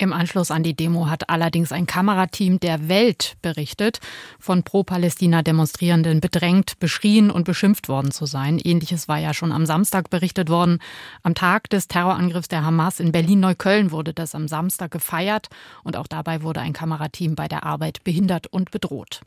Im 0.00 0.12
Anschluss 0.12 0.52
an 0.52 0.62
die 0.62 0.76
Demo 0.76 1.08
hat 1.08 1.28
allerdings 1.28 1.72
ein 1.72 1.86
Kamerateam 1.86 2.60
der 2.60 2.88
Welt 2.88 3.36
berichtet, 3.42 3.98
von 4.38 4.62
Pro-Palästina-Demonstrierenden 4.62 6.20
bedrängt, 6.20 6.78
beschrien 6.78 7.32
und 7.32 7.44
beschimpft 7.44 7.88
worden 7.88 8.12
zu 8.12 8.24
sein. 8.24 8.60
Ähnliches 8.62 9.08
war 9.08 9.18
ja 9.18 9.34
schon 9.34 9.50
am 9.50 9.66
Samstag 9.66 10.08
berichtet 10.08 10.50
worden. 10.50 10.78
Am 11.24 11.34
Tag 11.34 11.68
des 11.70 11.88
Terrorangriffs 11.88 12.46
der 12.46 12.64
Hamas 12.64 13.00
in 13.00 13.10
Berlin-Neukölln 13.10 13.90
wurde 13.90 14.14
das 14.14 14.36
am 14.36 14.46
Samstag 14.46 14.92
gefeiert 14.92 15.48
und 15.82 15.96
auch 15.96 16.06
dabei 16.06 16.42
wurde 16.42 16.60
ein 16.60 16.72
Kamerateam 16.72 17.34
bei 17.34 17.48
der 17.48 17.64
Arbeit 17.64 18.04
behindert 18.04 18.46
und 18.46 18.70
bedroht. 18.70 19.22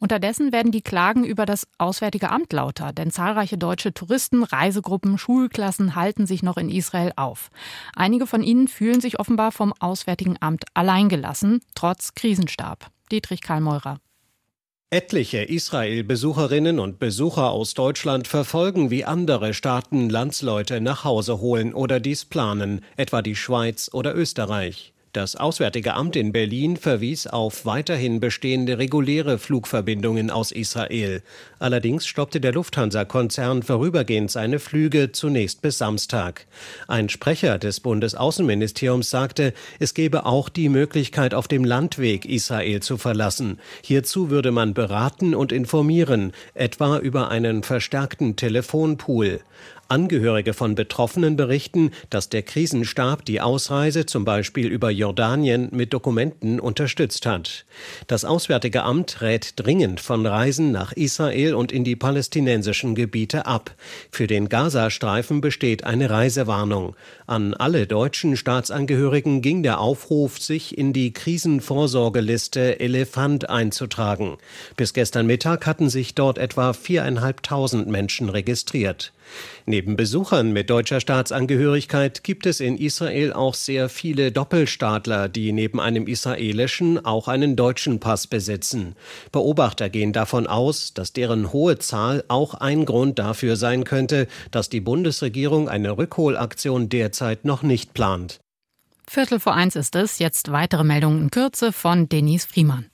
Unterdessen 0.00 0.50
werden 0.50 0.72
die 0.72 0.80
Klagen 0.80 1.24
über 1.24 1.44
das 1.44 1.66
Auswärtige 1.76 2.30
Amt 2.30 2.54
lauter, 2.54 2.92
denn 2.94 3.10
zahlreiche 3.10 3.58
deutsche 3.58 3.92
Touristen, 3.92 4.42
Reisegruppen, 4.42 5.18
Schulklassen 5.18 5.94
halten 5.94 6.26
sich 6.26 6.42
noch 6.42 6.56
in 6.56 6.70
Israel 6.70 7.12
auf. 7.16 7.50
Einige 7.94 8.26
von 8.26 8.42
ihnen 8.42 8.66
fühlen 8.66 9.02
sich 9.02 9.20
offenbar 9.20 9.52
vom 9.52 9.74
Auswärtigen 9.78 10.38
Amt 10.40 10.64
alleingelassen, 10.72 11.60
trotz 11.74 12.14
Krisenstab. 12.14 12.90
Dietrich 13.12 13.42
Karl 13.42 13.60
Meurer. 13.60 13.98
Etliche 14.92 15.42
Israel-Besucherinnen 15.42 16.80
und 16.80 16.98
Besucher 16.98 17.50
aus 17.50 17.74
Deutschland 17.74 18.26
verfolgen, 18.26 18.90
wie 18.90 19.04
andere 19.04 19.54
Staaten 19.54 20.08
Landsleute 20.08 20.80
nach 20.80 21.04
Hause 21.04 21.40
holen 21.40 21.74
oder 21.74 22.00
dies 22.00 22.24
planen, 22.24 22.80
etwa 22.96 23.22
die 23.22 23.36
Schweiz 23.36 23.90
oder 23.92 24.16
Österreich. 24.16 24.92
Das 25.12 25.34
Auswärtige 25.34 25.94
Amt 25.94 26.14
in 26.14 26.30
Berlin 26.30 26.76
verwies 26.76 27.26
auf 27.26 27.66
weiterhin 27.66 28.20
bestehende 28.20 28.78
reguläre 28.78 29.38
Flugverbindungen 29.38 30.30
aus 30.30 30.52
Israel. 30.52 31.24
Allerdings 31.58 32.06
stoppte 32.06 32.40
der 32.40 32.52
Lufthansa-Konzern 32.52 33.64
vorübergehend 33.64 34.30
seine 34.30 34.60
Flüge 34.60 35.10
zunächst 35.10 35.62
bis 35.62 35.78
Samstag. 35.78 36.46
Ein 36.86 37.08
Sprecher 37.08 37.58
des 37.58 37.80
Bundesaußenministeriums 37.80 39.10
sagte, 39.10 39.52
es 39.80 39.94
gebe 39.94 40.26
auch 40.26 40.48
die 40.48 40.68
Möglichkeit, 40.68 41.34
auf 41.34 41.48
dem 41.48 41.64
Landweg 41.64 42.24
Israel 42.24 42.80
zu 42.80 42.96
verlassen. 42.96 43.58
Hierzu 43.82 44.30
würde 44.30 44.52
man 44.52 44.74
beraten 44.74 45.34
und 45.34 45.50
informieren, 45.50 46.30
etwa 46.54 46.98
über 46.98 47.32
einen 47.32 47.64
verstärkten 47.64 48.36
Telefonpool. 48.36 49.40
Angehörige 49.90 50.54
von 50.54 50.74
Betroffenen 50.76 51.36
berichten, 51.36 51.90
dass 52.10 52.28
der 52.28 52.42
Krisenstab 52.42 53.24
die 53.24 53.40
Ausreise 53.40 54.06
zum 54.06 54.24
Beispiel 54.24 54.68
über 54.68 54.90
Jordanien 54.90 55.68
mit 55.72 55.92
Dokumenten 55.92 56.60
unterstützt 56.60 57.26
hat. 57.26 57.64
Das 58.06 58.24
Auswärtige 58.24 58.84
Amt 58.84 59.20
rät 59.20 59.54
dringend 59.56 60.00
von 60.00 60.24
Reisen 60.24 60.70
nach 60.70 60.92
Israel 60.92 61.54
und 61.54 61.72
in 61.72 61.82
die 61.82 61.96
palästinensischen 61.96 62.94
Gebiete 62.94 63.46
ab. 63.46 63.74
Für 64.12 64.26
den 64.26 64.48
Gazastreifen 64.48 65.40
besteht 65.40 65.84
eine 65.84 66.08
Reisewarnung. 66.08 66.94
An 67.26 67.54
alle 67.54 67.86
deutschen 67.86 68.36
Staatsangehörigen 68.36 69.42
ging 69.42 69.62
der 69.62 69.80
Aufruf, 69.80 70.38
sich 70.38 70.78
in 70.78 70.92
die 70.92 71.12
Krisenvorsorgeliste 71.12 72.78
Elefant 72.78 73.50
einzutragen. 73.50 74.38
Bis 74.76 74.94
gestern 74.94 75.26
Mittag 75.26 75.66
hatten 75.66 75.90
sich 75.90 76.14
dort 76.14 76.38
etwa 76.38 76.72
viereinhalbtausend 76.72 77.88
Menschen 77.88 78.28
registriert. 78.28 79.12
Neben 79.66 79.96
Besuchern 79.96 80.52
mit 80.52 80.70
deutscher 80.70 81.00
Staatsangehörigkeit 81.00 82.24
gibt 82.24 82.46
es 82.46 82.60
in 82.60 82.76
Israel 82.76 83.32
auch 83.32 83.54
sehr 83.54 83.88
viele 83.88 84.32
Doppelstaatler, 84.32 85.28
die 85.28 85.52
neben 85.52 85.80
einem 85.80 86.06
israelischen 86.06 87.04
auch 87.04 87.28
einen 87.28 87.56
deutschen 87.56 88.00
Pass 88.00 88.26
besitzen. 88.26 88.94
Beobachter 89.32 89.88
gehen 89.88 90.12
davon 90.12 90.46
aus, 90.46 90.94
dass 90.94 91.12
deren 91.12 91.52
hohe 91.52 91.78
Zahl 91.78 92.24
auch 92.28 92.54
ein 92.54 92.84
Grund 92.84 93.18
dafür 93.18 93.56
sein 93.56 93.84
könnte, 93.84 94.26
dass 94.50 94.68
die 94.68 94.80
Bundesregierung 94.80 95.68
eine 95.68 95.96
Rückholaktion 95.96 96.88
derzeit 96.88 97.44
noch 97.44 97.62
nicht 97.62 97.94
plant. 97.94 98.40
Viertel 99.08 99.40
vor 99.40 99.54
eins 99.54 99.74
ist 99.74 99.96
es. 99.96 100.18
Jetzt 100.18 100.52
weitere 100.52 100.84
Meldungen 100.84 101.22
in 101.22 101.30
Kürze 101.30 101.72
von 101.72 102.08
Denise 102.08 102.46
Friemann. 102.46 102.89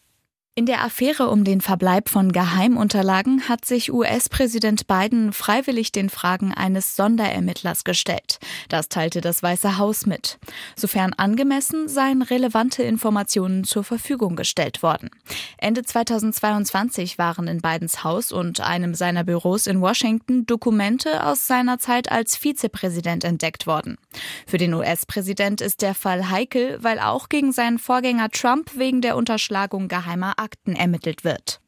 In 0.59 0.65
der 0.65 0.83
Affäre 0.83 1.29
um 1.29 1.45
den 1.45 1.61
Verbleib 1.61 2.09
von 2.09 2.33
Geheimunterlagen 2.33 3.47
hat 3.47 3.67
sich 3.67 3.93
US-Präsident 3.93 4.87
Biden 4.87 5.35
freiwillig 5.35 5.93
den 5.93 6.09
Fragen 6.09 6.55
eines 6.55 6.97
Sonderermittlers 6.97 7.85
gestellt. 7.85 8.39
Das 8.71 8.89
teilte 8.89 9.21
das 9.21 9.43
Weiße 9.43 9.77
Haus 9.77 10.07
mit. 10.07 10.39
Sofern 10.75 11.13
angemessen 11.13 11.89
seien 11.89 12.23
relevante 12.23 12.83
Informationen 12.83 13.65
zur 13.65 13.85
Verfügung 13.85 14.35
gestellt 14.35 14.83
worden. 14.83 15.11
Ende 15.59 15.83
2022 15.83 17.19
waren 17.19 17.49
in 17.49 17.61
Bidens 17.61 18.03
Haus 18.03 18.33
und 18.33 18.63
einem 18.63 18.95
seiner 18.95 19.25
Büros 19.25 19.67
in 19.67 19.83
Washington 19.83 20.47
Dokumente 20.47 21.23
aus 21.27 21.47
seiner 21.47 21.79
Zeit 21.79 22.11
als 22.11 22.35
Vizepräsident 22.35 23.25
entdeckt 23.25 23.67
worden. 23.67 23.99
Für 24.47 24.57
den 24.57 24.73
US-Präsident 24.73 25.61
ist 25.61 25.83
der 25.83 25.95
Fall 25.95 26.31
heikel, 26.31 26.79
weil 26.81 26.99
auch 26.99 27.29
gegen 27.29 27.53
seinen 27.53 27.79
Vorgänger 27.79 28.31
Trump 28.31 28.71
wegen 28.79 29.03
der 29.03 29.17
Unterschlagung 29.17 29.89
geheimer 29.89 30.39
Akten 30.47 30.77
ermittelt 30.77 31.25
wird. 31.25 31.61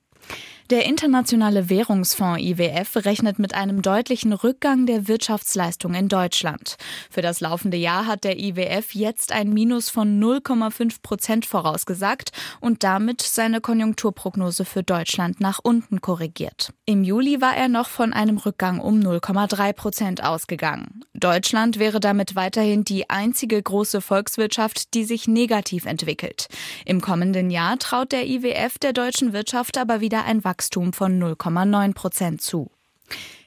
Der 0.70 0.84
Internationale 0.84 1.70
Währungsfonds 1.70 2.42
IWF 2.42 2.96
rechnet 3.06 3.38
mit 3.38 3.54
einem 3.54 3.80
deutlichen 3.80 4.34
Rückgang 4.34 4.84
der 4.84 5.08
Wirtschaftsleistung 5.08 5.94
in 5.94 6.08
Deutschland. 6.08 6.76
Für 7.08 7.22
das 7.22 7.40
laufende 7.40 7.78
Jahr 7.78 8.06
hat 8.06 8.22
der 8.22 8.38
IWF 8.38 8.94
jetzt 8.94 9.32
ein 9.32 9.48
Minus 9.48 9.88
von 9.88 10.22
0,5 10.22 10.96
Prozent 11.02 11.46
vorausgesagt 11.46 12.32
und 12.60 12.84
damit 12.84 13.22
seine 13.22 13.62
Konjunkturprognose 13.62 14.66
für 14.66 14.82
Deutschland 14.82 15.40
nach 15.40 15.58
unten 15.62 16.02
korrigiert. 16.02 16.74
Im 16.84 17.02
Juli 17.02 17.40
war 17.40 17.56
er 17.56 17.68
noch 17.68 17.88
von 17.88 18.12
einem 18.12 18.36
Rückgang 18.36 18.78
um 18.78 19.00
0,3 19.00 19.72
Prozent 19.72 20.22
ausgegangen. 20.22 21.02
Deutschland 21.14 21.78
wäre 21.78 21.98
damit 21.98 22.36
weiterhin 22.36 22.84
die 22.84 23.08
einzige 23.08 23.62
große 23.62 24.02
Volkswirtschaft, 24.02 24.92
die 24.92 25.04
sich 25.04 25.28
negativ 25.28 25.86
entwickelt. 25.86 26.48
Im 26.84 27.00
kommenden 27.00 27.48
Jahr 27.48 27.78
traut 27.78 28.12
der 28.12 28.26
IWF 28.26 28.78
der 28.78 28.92
deutschen 28.92 29.32
Wirtschaft 29.32 29.78
aber 29.78 30.02
wieder 30.02 30.26
ein 30.26 30.44
Wachstum 30.44 30.57
Wachstum 30.58 30.92
von 30.92 31.22
0,9 31.22 31.94
Prozent 31.94 32.42
zu. 32.42 32.68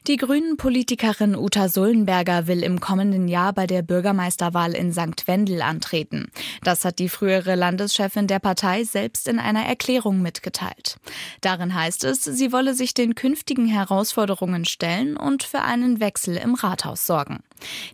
Die 0.08 0.16
Grünen-Politikerin 0.16 1.36
Uta 1.36 1.68
Sullenberger 1.68 2.48
will 2.48 2.64
im 2.64 2.80
kommenden 2.80 3.28
Jahr 3.28 3.52
bei 3.52 3.68
der 3.68 3.82
Bürgermeisterwahl 3.82 4.74
in 4.74 4.94
St. 4.94 5.28
Wendel 5.28 5.62
antreten. 5.62 6.32
Das 6.64 6.86
hat 6.86 7.00
die 7.00 7.10
frühere 7.10 7.56
Landeschefin 7.56 8.28
der 8.28 8.40
Partei 8.40 8.86
selbst 8.86 9.28
in 9.28 9.40
einer 9.40 9.66
Erklärung 9.66 10.22
mitgeteilt. 10.22 10.98
Darin 11.42 11.76
heißt 11.76 12.06
es, 12.06 12.24
sie 12.24 12.54
wolle 12.54 12.74
sich 12.74 12.94
den 12.94 13.14
künftigen 13.14 13.68
Herausforderungen 13.68 14.64
stellen 14.64 15.18
und 15.18 15.44
für 15.44 15.62
einen 15.62 16.00
Wechsel 16.00 16.38
im 16.38 16.56
Rathaus 16.56 17.06
sorgen. 17.06 17.44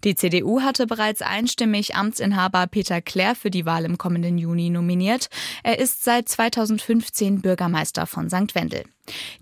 Die 0.04 0.16
CDU 0.16 0.62
hatte 0.62 0.88
bereits 0.88 1.22
einstimmig 1.22 1.96
Amtsinhaber 1.96 2.68
Peter 2.68 3.02
Klär 3.02 3.36
für 3.36 3.52
die 3.52 3.66
Wahl 3.66 3.86
im 3.86 3.98
kommenden 3.98 4.38
Juni 4.38 4.70
nominiert. 4.70 5.30
Er 5.64 5.80
ist 5.80 6.04
seit 6.04 6.30
2015 6.30 7.42
Bürgermeister 7.42 8.06
von 8.06 8.30
St. 8.30 8.56
Wendel. 8.56 8.84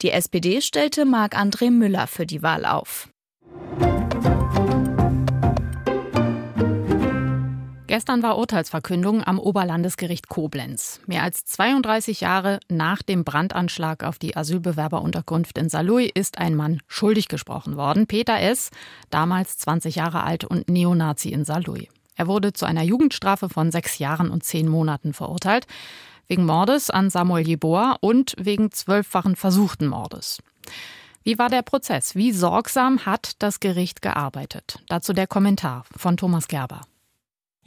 Die 0.02 0.12
SPD 0.12 0.62
stellte 0.62 1.06
Marc-André 1.06 1.72
Müller 1.72 2.08
für 2.08 2.26
die 2.26 2.44
Wahl 2.44 2.66
auf. 2.66 3.10
Gestern 7.96 8.24
war 8.24 8.38
Urteilsverkündung 8.38 9.24
am 9.24 9.40
Oberlandesgericht 9.40 10.28
Koblenz. 10.28 11.00
Mehr 11.08 11.24
als 11.24 11.46
32 11.46 12.20
Jahre 12.20 12.60
nach 12.68 13.02
dem 13.02 13.24
Brandanschlag 13.24 14.04
auf 14.04 14.20
die 14.20 14.36
Asylbewerberunterkunft 14.36 15.58
in 15.58 15.70
Saarlouis 15.70 16.12
ist 16.14 16.38
ein 16.38 16.56
Mann 16.56 16.82
schuldig 16.90 17.30
gesprochen 17.30 17.78
worden. 17.78 18.06
Peter 18.06 18.38
S., 18.38 18.70
damals 19.12 19.58
20 19.60 19.96
Jahre 19.96 20.24
alt 20.24 20.44
und 20.44 20.68
Neonazi 20.68 21.30
in 21.30 21.46
Saarlouis. 21.46 21.88
Er 22.18 22.28
wurde 22.28 22.52
zu 22.52 22.66
einer 22.66 22.84
Jugendstrafe 22.84 23.48
von 23.48 23.72
sechs 23.72 23.98
Jahren 23.98 24.30
und 24.30 24.44
zehn 24.44 24.68
Monaten 24.68 25.14
verurteilt 25.14 25.66
wegen 26.28 26.46
Mordes 26.46 26.90
an 26.90 27.10
Samuel 27.10 27.48
Jeboa 27.48 27.96
und 28.02 28.36
wegen 28.38 28.72
zwölffachen 28.72 29.38
versuchten 29.38 29.88
Mordes. 29.88 30.40
Wie 31.24 31.40
war 31.40 31.48
der 31.48 31.62
Prozess? 31.62 32.14
Wie 32.14 32.34
sorgsam 32.34 33.06
hat 33.06 33.42
das 33.42 33.62
Gericht 33.62 34.02
gearbeitet? 34.02 34.84
Dazu 34.90 35.14
der 35.14 35.28
Kommentar 35.28 35.86
von 35.96 36.18
Thomas 36.18 36.50
Gerber. 36.50 36.82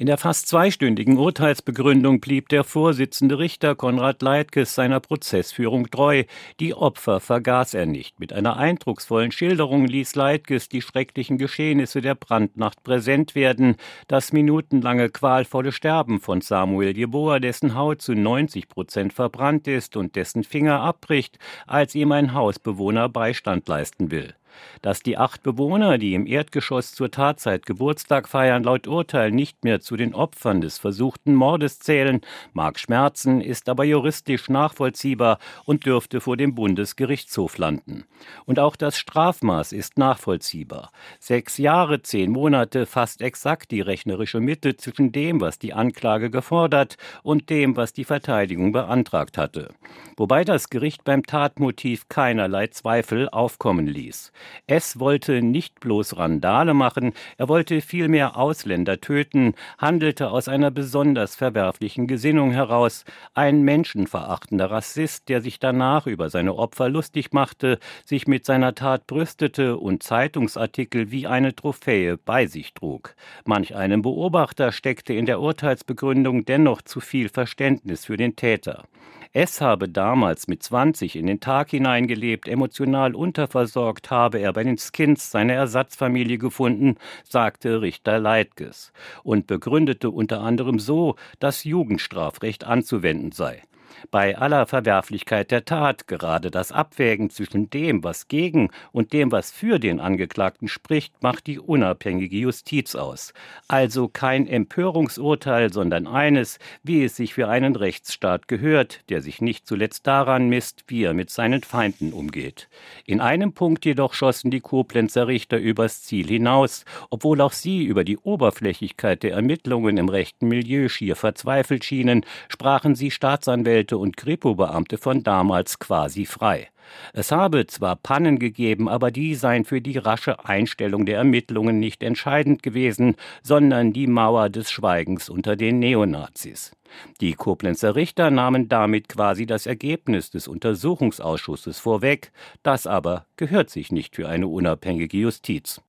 In 0.00 0.06
der 0.06 0.16
fast 0.16 0.46
zweistündigen 0.46 1.18
Urteilsbegründung 1.18 2.20
blieb 2.20 2.48
der 2.50 2.62
Vorsitzende 2.62 3.40
Richter 3.40 3.74
Konrad 3.74 4.22
Leitges 4.22 4.76
seiner 4.76 5.00
Prozessführung 5.00 5.90
treu. 5.90 6.22
Die 6.60 6.72
Opfer 6.72 7.18
vergaß 7.18 7.74
er 7.74 7.86
nicht. 7.86 8.20
Mit 8.20 8.32
einer 8.32 8.58
eindrucksvollen 8.58 9.32
Schilderung 9.32 9.86
ließ 9.88 10.14
Leitges 10.14 10.68
die 10.68 10.82
schrecklichen 10.82 11.36
Geschehnisse 11.36 12.00
der 12.00 12.14
Brandnacht 12.14 12.84
präsent 12.84 13.34
werden. 13.34 13.74
Das 14.06 14.32
minutenlange 14.32 15.10
qualvolle 15.10 15.72
Sterben 15.72 16.20
von 16.20 16.42
Samuel 16.42 16.96
Jeboa, 16.96 17.40
dessen 17.40 17.74
Haut 17.74 18.00
zu 18.00 18.14
90 18.14 18.68
Prozent 18.68 19.12
verbrannt 19.12 19.66
ist 19.66 19.96
und 19.96 20.14
dessen 20.14 20.44
Finger 20.44 20.80
abbricht, 20.80 21.40
als 21.66 21.96
ihm 21.96 22.12
ein 22.12 22.34
Hausbewohner 22.34 23.08
Beistand 23.08 23.66
leisten 23.66 24.12
will. 24.12 24.37
Dass 24.82 25.02
die 25.02 25.16
acht 25.16 25.42
Bewohner, 25.42 25.98
die 25.98 26.14
im 26.14 26.26
Erdgeschoss 26.26 26.92
zur 26.94 27.10
Tatzeit 27.10 27.66
Geburtstag 27.66 28.28
feiern, 28.28 28.62
laut 28.62 28.86
Urteil 28.86 29.30
nicht 29.30 29.64
mehr 29.64 29.80
zu 29.80 29.96
den 29.96 30.14
Opfern 30.14 30.60
des 30.60 30.78
versuchten 30.78 31.34
Mordes 31.34 31.78
zählen, 31.78 32.20
mag 32.52 32.78
schmerzen, 32.78 33.40
ist 33.40 33.68
aber 33.68 33.84
juristisch 33.84 34.48
nachvollziehbar 34.48 35.38
und 35.64 35.86
dürfte 35.86 36.20
vor 36.20 36.36
dem 36.36 36.54
Bundesgerichtshof 36.54 37.58
landen. 37.58 38.04
Und 38.46 38.58
auch 38.58 38.76
das 38.76 38.98
Strafmaß 38.98 39.72
ist 39.72 39.98
nachvollziehbar. 39.98 40.90
Sechs 41.18 41.58
Jahre, 41.58 42.02
zehn 42.02 42.30
Monate, 42.30 42.86
fast 42.86 43.22
exakt 43.22 43.70
die 43.70 43.80
rechnerische 43.80 44.40
Mitte 44.40 44.76
zwischen 44.76 45.12
dem, 45.12 45.40
was 45.40 45.58
die 45.58 45.74
Anklage 45.74 46.30
gefordert 46.30 46.96
und 47.22 47.50
dem, 47.50 47.76
was 47.76 47.92
die 47.92 48.04
Verteidigung 48.04 48.72
beantragt 48.72 49.38
hatte. 49.38 49.70
Wobei 50.16 50.44
das 50.44 50.70
Gericht 50.70 51.04
beim 51.04 51.24
Tatmotiv 51.24 52.08
keinerlei 52.08 52.68
Zweifel 52.68 53.28
aufkommen 53.28 53.86
ließ. 53.86 54.32
Es 54.66 54.98
wollte 55.00 55.42
nicht 55.42 55.80
bloß 55.80 56.16
Randale 56.16 56.74
machen, 56.74 57.12
er 57.36 57.48
wollte 57.48 57.80
vielmehr 57.80 58.36
Ausländer 58.36 59.00
töten, 59.00 59.54
handelte 59.78 60.30
aus 60.30 60.48
einer 60.48 60.70
besonders 60.70 61.36
verwerflichen 61.36 62.06
Gesinnung 62.06 62.50
heraus, 62.50 63.04
ein 63.34 63.62
menschenverachtender 63.62 64.70
Rassist, 64.70 65.28
der 65.28 65.40
sich 65.40 65.58
danach 65.58 66.06
über 66.06 66.30
seine 66.30 66.54
Opfer 66.54 66.88
lustig 66.88 67.32
machte, 67.32 67.78
sich 68.04 68.26
mit 68.26 68.44
seiner 68.44 68.74
Tat 68.74 69.06
brüstete 69.06 69.76
und 69.76 70.02
Zeitungsartikel 70.02 71.10
wie 71.10 71.26
eine 71.26 71.54
Trophäe 71.54 72.16
bei 72.16 72.46
sich 72.46 72.74
trug. 72.74 73.14
Manch 73.44 73.74
einem 73.74 74.02
Beobachter 74.02 74.72
steckte 74.72 75.12
in 75.12 75.26
der 75.26 75.40
Urteilsbegründung 75.40 76.44
dennoch 76.44 76.82
zu 76.82 77.00
viel 77.00 77.28
Verständnis 77.28 78.04
für 78.04 78.16
den 78.16 78.36
Täter. 78.36 78.84
Es 79.32 79.60
habe 79.60 79.90
damals 79.90 80.48
mit 80.48 80.62
20 80.62 81.14
in 81.16 81.26
den 81.26 81.40
Tag 81.40 81.70
hineingelebt, 81.70 82.48
emotional 82.48 83.14
unterversorgt 83.14 84.10
habe 84.10 84.38
er 84.38 84.54
bei 84.54 84.64
den 84.64 84.78
Skins 84.78 85.30
seine 85.30 85.52
Ersatzfamilie 85.52 86.38
gefunden, 86.38 86.96
sagte 87.24 87.82
Richter 87.82 88.18
Leitges 88.18 88.92
und 89.22 89.46
begründete 89.46 90.10
unter 90.10 90.40
anderem 90.40 90.78
so, 90.78 91.16
dass 91.40 91.64
Jugendstrafrecht 91.64 92.64
anzuwenden 92.64 93.32
sei. 93.32 93.62
Bei 94.10 94.38
aller 94.38 94.66
Verwerflichkeit 94.66 95.50
der 95.50 95.64
Tat 95.64 96.06
gerade 96.06 96.50
das 96.50 96.72
Abwägen 96.72 97.30
zwischen 97.30 97.70
dem, 97.70 98.04
was 98.04 98.28
gegen 98.28 98.70
und 98.92 99.12
dem, 99.12 99.32
was 99.32 99.50
für 99.50 99.78
den 99.78 100.00
Angeklagten 100.00 100.68
spricht, 100.68 101.22
macht 101.22 101.46
die 101.46 101.58
unabhängige 101.58 102.36
Justiz 102.36 102.94
aus. 102.94 103.32
Also 103.66 104.08
kein 104.08 104.46
Empörungsurteil, 104.46 105.72
sondern 105.72 106.06
eines, 106.06 106.58
wie 106.82 107.04
es 107.04 107.16
sich 107.16 107.34
für 107.34 107.48
einen 107.48 107.76
Rechtsstaat 107.76 108.48
gehört, 108.48 109.00
der 109.08 109.22
sich 109.22 109.40
nicht 109.40 109.66
zuletzt 109.66 110.06
daran 110.06 110.48
misst, 110.48 110.84
wie 110.88 111.04
er 111.04 111.14
mit 111.14 111.30
seinen 111.30 111.62
Feinden 111.62 112.12
umgeht. 112.12 112.68
In 113.04 113.20
einem 113.20 113.52
Punkt 113.52 113.84
jedoch 113.84 114.14
schossen 114.14 114.50
die 114.50 114.60
Koblenzer 114.60 115.26
Richter 115.26 115.58
übers 115.58 116.02
Ziel 116.02 116.28
hinaus, 116.28 116.84
obwohl 117.10 117.40
auch 117.40 117.52
sie 117.52 117.84
über 117.84 118.04
die 118.04 118.18
Oberflächlichkeit 118.18 119.22
der 119.22 119.32
Ermittlungen 119.32 119.96
im 119.96 120.08
rechten 120.08 120.48
Milieu 120.48 120.88
schier 120.88 121.16
verzweifelt 121.16 121.84
schienen, 121.84 122.24
sprachen 122.48 122.94
sie 122.94 123.10
Staatsanwälte 123.10 123.77
Anwälte 123.78 123.96
und 123.96 124.16
Kripo-Beamte 124.16 124.98
von 124.98 125.22
damals 125.22 125.78
quasi 125.78 126.26
frei. 126.26 126.68
Es 127.12 127.30
habe 127.30 127.66
zwar 127.66 127.94
Pannen 127.94 128.40
gegeben, 128.40 128.88
aber 128.88 129.12
die 129.12 129.36
seien 129.36 129.64
für 129.64 129.80
die 129.80 129.98
rasche 129.98 130.44
Einstellung 130.44 131.06
der 131.06 131.18
Ermittlungen 131.18 131.78
nicht 131.78 132.02
entscheidend 132.02 132.64
gewesen, 132.64 133.14
sondern 133.42 133.92
die 133.92 134.08
Mauer 134.08 134.48
des 134.48 134.72
Schweigens 134.72 135.28
unter 135.28 135.54
den 135.54 135.78
Neonazis. 135.78 136.72
Die 137.20 137.34
Koblenzer 137.34 137.94
Richter 137.94 138.30
nahmen 138.32 138.68
damit 138.68 139.08
quasi 139.08 139.46
das 139.46 139.66
Ergebnis 139.66 140.30
des 140.30 140.48
Untersuchungsausschusses 140.48 141.78
vorweg, 141.78 142.32
das 142.64 142.88
aber 142.88 143.26
gehört 143.36 143.70
sich 143.70 143.92
nicht 143.92 144.16
für 144.16 144.28
eine 144.28 144.48
unabhängige 144.48 145.18
Justiz. 145.18 145.82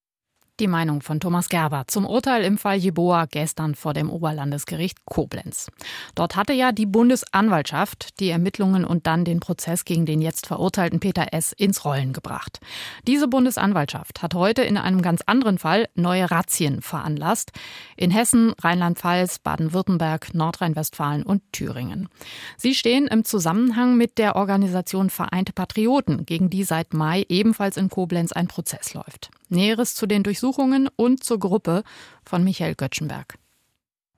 Die 0.60 0.68
Meinung 0.68 1.02
von 1.02 1.22
Thomas 1.22 1.48
Gerber 1.48 1.86
zum 1.88 2.06
Urteil 2.06 2.44
im 2.44 2.58
Fall 2.58 2.76
Jeboa 2.76 3.28
gestern 3.28 3.76
vor 3.76 3.94
dem 3.94 4.10
Oberlandesgericht 4.10 5.06
Koblenz. 5.06 5.72
Dort 6.16 6.36
hatte 6.36 6.52
ja 6.52 6.74
die 6.74 6.86
Bundesanwaltschaft 6.86 8.20
die 8.20 8.30
Ermittlungen 8.30 8.84
und 8.84 9.08
dann 9.08 9.24
den 9.24 9.40
Prozess 9.40 9.86
gegen 9.86 10.06
den 10.06 10.20
jetzt 10.20 10.48
verurteilten 10.48 11.00
Peter 11.00 11.28
S. 11.32 11.54
ins 11.54 11.86
Rollen 11.86 12.12
gebracht. 12.12 12.60
Diese 13.08 13.30
Bundesanwaltschaft 13.30 14.22
hat 14.22 14.34
heute 14.34 14.64
in 14.64 14.76
einem 14.76 15.02
ganz 15.02 15.22
anderen 15.22 15.60
Fall 15.60 15.88
neue 15.96 16.30
Razzien 16.30 16.82
veranlasst. 16.82 17.54
In 17.96 18.12
Hessen, 18.12 18.54
Rheinland-Pfalz, 18.62 19.40
Baden-Württemberg, 19.40 20.34
Nordrhein-Westfalen 20.34 21.24
und 21.24 21.42
Thüringen. 21.54 22.10
Sie 22.58 22.76
stehen 22.76 23.08
im 23.08 23.24
Zusammenhang 23.24 23.96
mit 23.96 24.18
der 24.18 24.36
Organisation 24.36 25.10
Vereinte 25.10 25.54
Patrioten, 25.54 26.26
gegen 26.26 26.50
die 26.50 26.66
seit 26.66 26.94
Mai 26.94 27.26
ebenfalls 27.30 27.78
in 27.78 27.90
Koblenz 27.90 28.34
ein 28.34 28.50
Prozess 28.50 28.94
läuft. 28.94 29.32
Näheres 29.50 29.96
zu 29.96 30.08
den 30.08 30.24
Durchsuchungen 30.24 30.90
und 30.96 31.24
zur 31.24 31.40
Gruppe 31.40 31.84
von 32.24 32.44
Michael 32.44 32.76
Göttschenberg. 32.76 33.38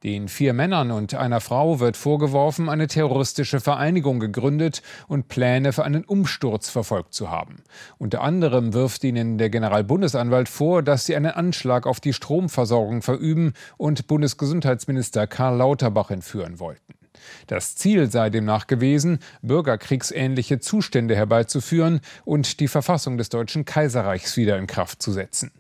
Den 0.04 0.30
vier 0.30 0.54
Männern 0.54 0.90
und 0.90 1.14
einer 1.14 1.42
Frau 1.42 1.80
wird 1.80 1.96
vorgeworfen, 1.96 2.70
eine 2.70 2.88
terroristische 2.88 3.60
Vereinigung 3.60 4.20
gegründet 4.20 4.82
und 5.08 5.28
Pläne 5.28 5.74
für 5.74 5.84
einen 5.84 6.06
Umsturz 6.06 6.70
verfolgt 6.70 7.14
zu 7.14 7.30
haben. 7.30 7.62
Unter 8.00 8.22
anderem 8.22 8.74
wirft 8.74 9.04
ihnen 9.04 9.38
der 9.38 9.52
Generalbundesanwalt 9.52 10.50
vor, 10.50 10.82
dass 10.82 11.06
sie 11.06 11.16
einen 11.16 11.32
Anschlag 11.32 11.86
auf 11.86 12.00
die 12.00 12.14
Stromversorgung 12.14 13.04
verüben 13.04 13.54
und 13.78 14.08
Bundesgesundheitsminister 14.08 15.28
Karl 15.28 15.58
Lauterbach 15.58 16.10
entführen 16.10 16.60
wollten. 16.60 17.01
Das 17.48 17.76
Ziel 17.76 18.10
sei 18.10 18.30
demnach 18.30 18.68
gewesen, 18.68 19.20
bürgerkriegsähnliche 19.42 20.60
Zustände 20.60 21.16
herbeizuführen 21.16 22.02
und 22.26 22.60
die 22.60 22.68
Verfassung 22.68 23.18
des 23.18 23.30
Deutschen 23.30 23.66
Kaiserreichs 23.66 24.38
wieder 24.38 24.58
in 24.58 24.68
Kraft 24.68 25.02
zu 25.02 25.12
setzen. 25.12 25.52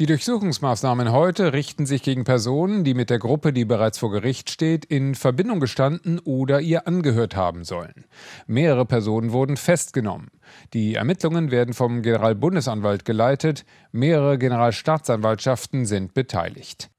Die 0.00 0.06
Durchsuchungsmaßnahmen 0.06 1.12
heute 1.12 1.52
richten 1.52 1.86
sich 1.86 2.02
gegen 2.02 2.24
Personen, 2.24 2.82
die 2.82 2.94
mit 2.94 3.10
der 3.10 3.20
Gruppe, 3.20 3.52
die 3.52 3.64
bereits 3.64 3.98
vor 3.98 4.10
Gericht 4.10 4.50
steht, 4.50 4.84
in 4.84 5.14
Verbindung 5.14 5.60
gestanden 5.60 6.18
oder 6.18 6.60
ihr 6.60 6.88
angehört 6.88 7.36
haben 7.36 7.62
sollen. 7.62 8.04
Mehrere 8.48 8.86
Personen 8.86 9.30
wurden 9.30 9.56
festgenommen. 9.56 10.32
Die 10.72 10.94
Ermittlungen 10.94 11.52
werden 11.52 11.74
vom 11.74 12.02
Generalbundesanwalt 12.02 13.04
geleitet. 13.04 13.64
Mehrere 13.92 14.36
Generalstaatsanwaltschaften 14.36 15.86
sind 15.86 16.12
beteiligt. 16.12 16.90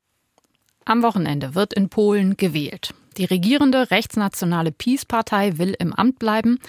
Am 0.85 1.03
Wochenende 1.03 1.53
wird 1.53 1.73
in 1.73 1.89
Polen 1.89 2.37
gewählt. 2.37 2.93
Die 3.17 3.25
regierende 3.25 3.91
rechtsnationale 3.91 4.71
Peace-Partei 4.71 5.57
will 5.57 5.75
im 5.79 5.93
Amt 5.93 6.19
bleiben. 6.19 6.59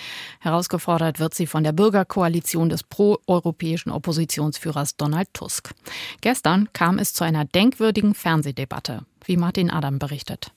Herausgefordert 0.40 1.18
wird 1.18 1.34
sie 1.34 1.46
von 1.46 1.64
der 1.64 1.72
Bürgerkoalition 1.72 2.68
des 2.68 2.84
pro-europäischen 2.84 3.90
Oppositionsführers 3.90 4.96
Donald 4.96 5.32
Tusk. 5.34 5.74
Gestern 6.20 6.68
kam 6.72 6.98
es 6.98 7.14
zu 7.14 7.24
einer 7.24 7.44
denkwürdigen 7.44 8.14
Fernsehdebatte, 8.14 9.04
wie 9.24 9.36
Martin 9.36 9.70
Adam 9.70 9.98
berichtet. 9.98 10.52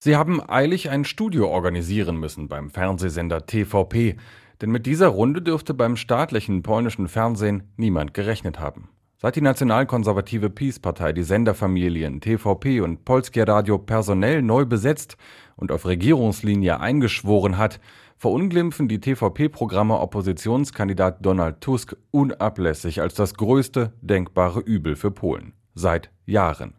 Sie 0.00 0.16
haben 0.16 0.40
eilig 0.40 0.90
ein 0.90 1.04
Studio 1.04 1.48
organisieren 1.48 2.16
müssen 2.16 2.48
beim 2.48 2.70
Fernsehsender 2.70 3.46
TVP, 3.46 4.16
denn 4.60 4.70
mit 4.70 4.86
dieser 4.86 5.08
Runde 5.08 5.42
dürfte 5.42 5.74
beim 5.74 5.96
staatlichen 5.96 6.64
polnischen 6.64 7.06
Fernsehen 7.06 7.72
niemand 7.76 8.12
gerechnet 8.12 8.58
haben. 8.58 8.88
Seit 9.22 9.36
die 9.36 9.40
nationalkonservative 9.40 10.50
Peace-Partei 10.50 11.12
die 11.12 11.22
Senderfamilien 11.22 12.20
TVP 12.20 12.80
und 12.80 13.04
Polskie 13.04 13.42
Radio 13.42 13.78
personell 13.78 14.42
neu 14.42 14.64
besetzt 14.64 15.16
und 15.54 15.70
auf 15.70 15.86
Regierungslinie 15.86 16.80
eingeschworen 16.80 17.56
hat, 17.56 17.78
verunglimpfen 18.16 18.88
die 18.88 18.98
TVP-Programme 18.98 20.00
Oppositionskandidat 20.00 21.24
Donald 21.24 21.60
Tusk 21.60 21.94
unablässig 22.10 23.00
als 23.00 23.14
das 23.14 23.34
größte 23.34 23.92
denkbare 24.00 24.58
Übel 24.58 24.96
für 24.96 25.12
Polen. 25.12 25.52
Seit 25.76 26.10
Jahren. 26.26 26.74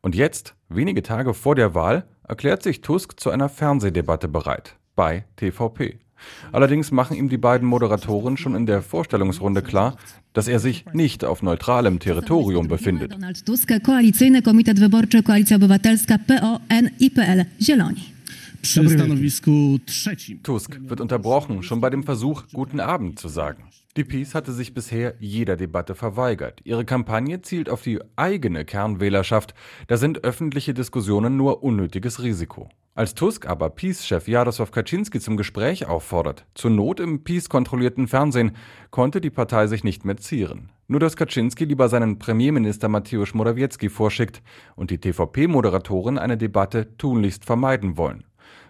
Und 0.00 0.14
jetzt, 0.14 0.54
wenige 0.70 1.02
Tage 1.02 1.34
vor 1.34 1.56
der 1.56 1.74
Wahl, 1.74 2.06
erklärt 2.26 2.62
sich 2.62 2.80
Tusk 2.80 3.20
zu 3.20 3.28
einer 3.28 3.50
Fernsehdebatte 3.50 4.28
bereit. 4.28 4.78
Bei 4.96 5.26
TVP. 5.36 5.98
Allerdings 6.52 6.90
machen 6.90 7.16
ihm 7.16 7.28
die 7.28 7.38
beiden 7.38 7.68
Moderatoren 7.68 8.36
schon 8.36 8.54
in 8.54 8.66
der 8.66 8.82
Vorstellungsrunde 8.82 9.62
klar, 9.62 9.96
dass 10.32 10.48
er 10.48 10.58
sich 10.58 10.84
nicht 10.92 11.24
auf 11.24 11.42
neutralem 11.42 11.98
Territorium 11.98 12.68
befindet. 12.68 13.12
Donald 13.12 13.44
Tusk, 13.44 13.70
Koalicyjny 13.82 14.42
Komitet 14.42 14.80
Wyborczy, 14.80 15.22
Koalicja 15.22 15.56
Obywatelska, 15.56 16.18
PON 16.18 16.90
i 16.98 17.10
PL 17.10 17.46
Zieloni. 17.58 18.02
Tusk 20.42 20.78
wird 20.88 21.00
unterbrochen, 21.00 21.62
schon 21.62 21.80
bei 21.80 21.90
dem 21.90 22.04
Versuch, 22.04 22.44
Guten 22.52 22.80
Abend 22.80 23.18
zu 23.18 23.28
sagen. 23.28 23.64
Die 23.98 24.04
Peace 24.04 24.34
hatte 24.34 24.52
sich 24.52 24.72
bisher 24.72 25.16
jeder 25.18 25.56
Debatte 25.56 25.94
verweigert. 25.94 26.60
Ihre 26.64 26.86
Kampagne 26.86 27.42
zielt 27.42 27.68
auf 27.68 27.82
die 27.82 28.00
eigene 28.16 28.64
Kernwählerschaft. 28.64 29.52
Da 29.86 29.98
sind 29.98 30.24
öffentliche 30.24 30.72
Diskussionen 30.72 31.36
nur 31.36 31.62
unnötiges 31.62 32.22
Risiko. 32.22 32.70
Als 32.94 33.14
Tusk 33.14 33.46
aber 33.46 33.68
Peace-Chef 33.68 34.28
Jaroslaw 34.28 34.70
Kaczynski 34.70 35.20
zum 35.20 35.36
Gespräch 35.36 35.86
auffordert, 35.86 36.46
zur 36.54 36.70
Not 36.70 37.00
im 37.00 37.22
Peace-kontrollierten 37.22 38.08
Fernsehen, 38.08 38.52
konnte 38.90 39.20
die 39.20 39.30
Partei 39.30 39.66
sich 39.66 39.84
nicht 39.84 40.06
mehr 40.06 40.16
zieren. 40.16 40.70
Nur 40.88 41.00
dass 41.00 41.16
Kaczynski 41.16 41.66
lieber 41.66 41.90
seinen 41.90 42.18
Premierminister 42.18 42.88
Mateusz 42.88 43.34
Morawiecki 43.34 43.90
vorschickt 43.90 44.42
und 44.74 44.90
die 44.90 44.98
TVP-Moderatoren 44.98 46.16
eine 46.16 46.38
Debatte 46.38 46.96
tunlichst 46.96 47.44
vermeiden 47.44 47.98
wollen. 47.98 48.24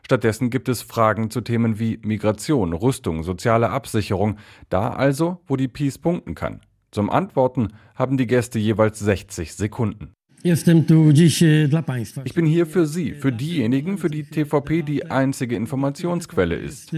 Stattdessen 0.05 0.51
gibt 0.51 0.69
es 0.69 0.83
Fragen 0.83 1.31
zu 1.31 1.41
Themen 1.41 1.79
wie 1.79 1.99
Migration, 2.03 2.73
Rüstung, 2.73 3.23
soziale 3.23 3.71
Absicherung, 3.71 4.38
da 4.69 4.91
also, 4.91 5.41
wo 5.47 5.57
die 5.57 5.69
Peace 5.69 5.99
punkten 5.99 6.35
kann. 6.35 6.61
Zum 6.91 7.09
Antworten 7.09 7.69
haben 7.95 8.17
die 8.17 8.27
Gäste 8.27 8.59
jeweils 8.59 8.99
60 8.99 9.55
Sekunden. 9.55 10.12
Ich 12.24 12.35
bin 12.35 12.46
hier 12.46 12.66
für 12.66 12.85
Sie, 12.85 13.12
für 13.12 13.31
diejenigen, 13.31 13.96
für 13.96 14.11
die 14.11 14.24
TVP 14.24 14.83
die 14.83 15.09
einzige 15.09 15.55
Informationsquelle 15.55 16.57
ist. 16.57 16.92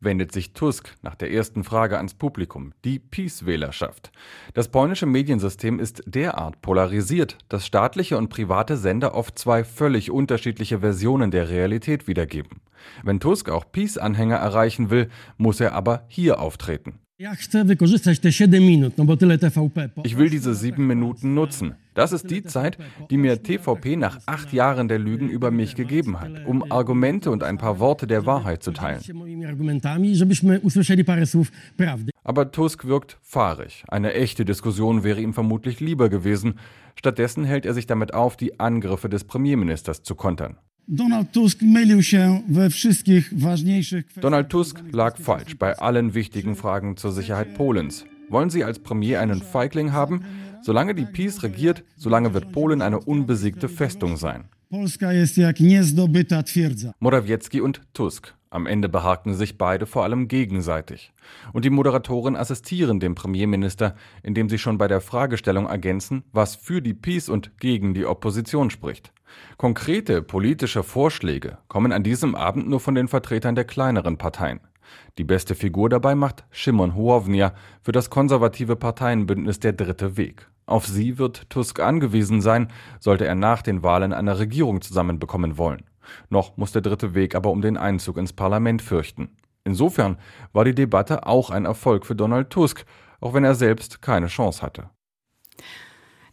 Wendet 0.00 0.30
sich 0.30 0.52
Tusk 0.52 0.94
nach 1.02 1.16
der 1.16 1.32
ersten 1.32 1.64
Frage 1.64 1.96
ans 1.96 2.14
Publikum, 2.14 2.72
die 2.84 3.00
Peace-Wählerschaft. 3.00 4.12
Das 4.54 4.68
polnische 4.68 5.06
Mediensystem 5.06 5.80
ist 5.80 6.04
derart 6.06 6.62
polarisiert, 6.62 7.36
dass 7.48 7.66
staatliche 7.66 8.16
und 8.16 8.28
private 8.28 8.76
Sender 8.76 9.16
oft 9.16 9.36
zwei 9.36 9.64
völlig 9.64 10.12
unterschiedliche 10.12 10.78
Versionen 10.78 11.32
der 11.32 11.48
Realität 11.48 12.06
wiedergeben. 12.06 12.60
Wenn 13.02 13.18
Tusk 13.18 13.48
auch 13.48 13.64
Peace-Anhänger 13.72 14.36
erreichen 14.36 14.90
will, 14.90 15.08
muss 15.36 15.58
er 15.58 15.72
aber 15.72 16.04
hier 16.06 16.40
auftreten. 16.40 17.00
Ich 20.02 20.18
will 20.18 20.28
diese 20.28 20.54
sieben 20.54 20.88
Minuten 20.88 21.34
nutzen. 21.34 21.76
Das 21.94 22.10
ist 22.10 22.28
die 22.30 22.42
Zeit, 22.42 22.78
die 23.10 23.16
mir 23.16 23.40
TVP 23.40 23.94
nach 23.96 24.18
acht 24.26 24.52
Jahren 24.52 24.88
der 24.88 24.98
Lügen 24.98 25.28
über 25.28 25.52
mich 25.52 25.76
gegeben 25.76 26.20
hat, 26.20 26.44
um 26.46 26.72
Argumente 26.72 27.30
und 27.30 27.44
ein 27.44 27.58
paar 27.58 27.78
Worte 27.78 28.08
der 28.08 28.26
Wahrheit 28.26 28.64
zu 28.64 28.72
teilen. 28.72 29.00
Aber 32.24 32.50
Tusk 32.50 32.86
wirkt 32.86 33.18
fahrig. 33.22 33.84
Eine 33.86 34.14
echte 34.14 34.44
Diskussion 34.44 35.04
wäre 35.04 35.20
ihm 35.20 35.32
vermutlich 35.32 35.78
lieber 35.78 36.08
gewesen. 36.08 36.54
Stattdessen 36.96 37.44
hält 37.44 37.66
er 37.66 37.74
sich 37.74 37.86
damit 37.86 38.14
auf, 38.14 38.36
die 38.36 38.58
Angriffe 38.58 39.08
des 39.08 39.22
Premierministers 39.24 40.02
zu 40.02 40.16
kontern. 40.16 40.56
Donald 40.88 41.32
Tusk 41.32 41.62
mylił 41.62 42.02
się 42.02 42.42
we 42.48 42.70
wszystkich 42.70 43.38
ważniejszych 43.38 44.04
Donald 44.20 44.48
Tusk 44.48 44.80
lag 44.92 45.18
falsch 45.18 45.54
bei 45.54 45.76
allen 45.76 46.10
wichtigen 46.10 46.56
Fragen 46.56 46.96
zur 46.96 47.12
Sicherheit 47.12 47.54
Polens. 47.54 48.04
Wollen 48.30 48.50
Sie 48.50 48.64
als 48.64 48.78
Premier 48.78 49.20
einen 49.20 49.42
Feigling 49.42 49.92
haben? 49.92 50.20
Solange 50.62 50.94
die 50.94 51.06
PiS 51.06 51.42
regiert, 51.42 51.84
solange 51.96 52.34
wird 52.34 52.52
Polen 52.52 52.82
eine 52.82 52.98
unbesiegte 53.00 53.68
Festung 53.68 54.16
sein. 54.16 54.44
Polska 54.70 55.12
jest 55.12 55.36
jak 55.36 55.60
niezdobyta 55.60 56.42
twierdza. 56.42 56.94
Morawiecki 57.00 57.60
und 57.60 57.80
Tusk. 57.92 58.34
Am 58.50 58.66
Ende 58.66 58.88
behagten 58.88 59.34
sich 59.34 59.58
beide 59.58 59.86
vor 59.86 60.04
allem 60.04 60.28
gegenseitig. 60.28 61.12
Und 61.52 61.64
die 61.64 61.70
Moderatoren 61.70 62.36
assistieren 62.36 63.00
dem 63.00 63.14
Premierminister, 63.14 63.94
indem 64.22 64.48
sie 64.48 64.58
schon 64.58 64.78
bei 64.78 64.88
der 64.88 65.00
Fragestellung 65.00 65.66
ergänzen, 65.66 66.22
was 66.32 66.54
für 66.56 66.82
die 66.82 66.94
PiS 66.94 67.28
und 67.28 67.58
gegen 67.58 67.94
die 67.94 68.04
Opposition 68.04 68.70
spricht. 68.70 69.12
Konkrete 69.56 70.22
politische 70.22 70.82
Vorschläge 70.82 71.58
kommen 71.68 71.92
an 71.92 72.02
diesem 72.02 72.34
Abend 72.34 72.68
nur 72.68 72.80
von 72.80 72.94
den 72.94 73.08
Vertretern 73.08 73.54
der 73.54 73.64
kleineren 73.64 74.18
Parteien. 74.18 74.60
Die 75.18 75.24
beste 75.24 75.54
Figur 75.54 75.88
dabei 75.88 76.14
macht 76.14 76.44
Shimon 76.50 76.94
Hołownia 76.94 77.54
für 77.82 77.92
das 77.92 78.10
konservative 78.10 78.76
Parteienbündnis 78.76 79.60
Der 79.60 79.72
Dritte 79.72 80.16
Weg. 80.16 80.48
Auf 80.66 80.86
sie 80.86 81.18
wird 81.18 81.50
Tusk 81.50 81.80
angewiesen 81.80 82.40
sein, 82.40 82.68
sollte 83.00 83.26
er 83.26 83.34
nach 83.34 83.62
den 83.62 83.82
Wahlen 83.82 84.12
eine 84.12 84.38
Regierung 84.38 84.80
zusammenbekommen 84.80 85.58
wollen. 85.58 85.84
Noch 86.30 86.56
muss 86.56 86.72
der 86.72 86.82
dritte 86.82 87.14
Weg 87.14 87.34
aber 87.34 87.50
um 87.50 87.62
den 87.62 87.76
Einzug 87.76 88.16
ins 88.16 88.32
Parlament 88.32 88.82
fürchten. 88.82 89.30
Insofern 89.64 90.18
war 90.52 90.64
die 90.64 90.74
Debatte 90.74 91.26
auch 91.26 91.50
ein 91.50 91.64
Erfolg 91.64 92.06
für 92.06 92.16
Donald 92.16 92.50
Tusk, 92.50 92.84
auch 93.20 93.34
wenn 93.34 93.44
er 93.44 93.54
selbst 93.54 94.02
keine 94.02 94.26
Chance 94.26 94.62
hatte. 94.62 94.90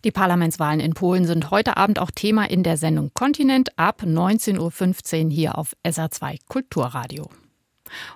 Die 0.05 0.11
Parlamentswahlen 0.11 0.79
in 0.79 0.93
Polen 0.93 1.25
sind 1.25 1.51
heute 1.51 1.75
Abend 1.75 1.99
auch 1.99 2.11
Thema 2.11 2.49
in 2.49 2.63
der 2.63 2.77
Sendung 2.77 3.11
Kontinent 3.13 3.77
ab 3.77 4.03
19.15 4.03 5.25
Uhr 5.25 5.29
hier 5.29 5.57
auf 5.57 5.73
SA2 5.85 6.37
Kulturradio. 6.47 7.29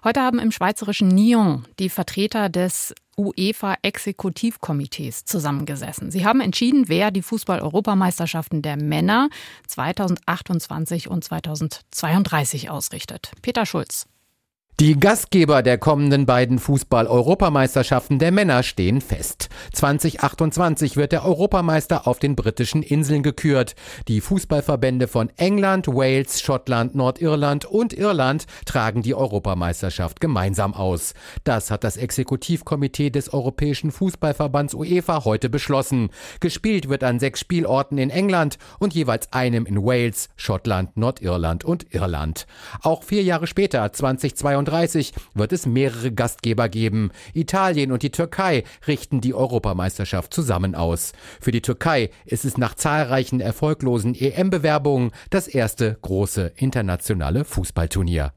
Heute 0.03 0.21
haben 0.21 0.39
im 0.39 0.51
schweizerischen 0.51 1.09
Nyon 1.09 1.65
die 1.79 1.89
Vertreter 1.89 2.47
des 2.47 2.93
UEFA-Exekutivkomitees 3.17 5.25
zusammengesessen. 5.25 6.09
Sie 6.09 6.25
haben 6.25 6.39
entschieden, 6.39 6.87
wer 6.87 7.11
die 7.11 7.21
Fußball-Europameisterschaften 7.21 8.61
der 8.61 8.77
Männer 8.77 9.29
2028 9.67 11.09
und 11.09 11.23
2032 11.23 12.69
ausrichtet. 12.69 13.31
Peter 13.41 13.65
Schulz. 13.65 14.07
Die 14.79 14.99
Gastgeber 14.99 15.61
der 15.61 15.77
kommenden 15.77 16.25
beiden 16.25 16.57
Fußball-Europameisterschaften 16.57 18.17
der 18.17 18.31
Männer 18.31 18.63
stehen 18.63 19.01
fest. 19.01 19.49
2028 19.71 20.97
wird 20.97 21.11
der 21.11 21.25
Europameister 21.25 22.07
auf 22.07 22.17
den 22.17 22.35
britischen 22.35 22.81
Inseln 22.81 23.21
gekürt. 23.21 23.75
Die 24.07 24.19
Fußballverbände 24.19 25.07
von 25.07 25.29
England, 25.37 25.87
Wales, 25.87 26.41
Schottland, 26.41 26.95
Nordirland 26.95 27.65
und 27.65 27.93
Irland 27.93 28.47
tragen 28.65 29.03
die 29.03 29.13
Europameisterschaft 29.13 30.19
gemeinsam 30.19 30.73
aus. 30.73 31.13
Das 31.43 31.69
hat 31.69 31.83
das 31.83 31.95
Exekutivkomitee 31.95 33.11
des 33.11 33.31
Europäischen 33.31 33.91
Fußballverbands 33.91 34.73
UEFA 34.73 35.23
heute 35.23 35.51
beschlossen. 35.51 36.09
Gespielt 36.39 36.89
wird 36.89 37.03
an 37.03 37.19
sechs 37.19 37.41
Spielorten 37.41 37.99
in 37.99 38.09
England 38.09 38.57
und 38.79 38.95
jeweils 38.95 39.31
einem 39.33 39.67
in 39.67 39.85
Wales, 39.85 40.29
Schottland, 40.35 40.97
Nordirland 40.97 41.63
und 41.63 41.93
Irland. 41.93 42.47
Auch 42.81 43.03
vier 43.03 43.21
Jahre 43.21 43.45
später, 43.45 43.93
2022, 43.93 44.62
2032 44.65 45.13
wird 45.33 45.53
es 45.53 45.65
mehrere 45.65 46.11
Gastgeber 46.11 46.69
geben. 46.69 47.11
Italien 47.33 47.91
und 47.91 48.03
die 48.03 48.11
Türkei 48.11 48.63
richten 48.87 49.21
die 49.21 49.33
Europameisterschaft 49.33 50.33
zusammen 50.33 50.75
aus. 50.75 51.13
Für 51.39 51.51
die 51.51 51.61
Türkei 51.61 52.09
ist 52.25 52.45
es 52.45 52.57
nach 52.57 52.75
zahlreichen 52.75 53.39
erfolglosen 53.39 54.15
EM-Bewerbungen 54.15 55.11
das 55.29 55.47
erste 55.47 55.97
große 56.01 56.53
internationale 56.55 57.45
Fußballturnier. 57.45 58.33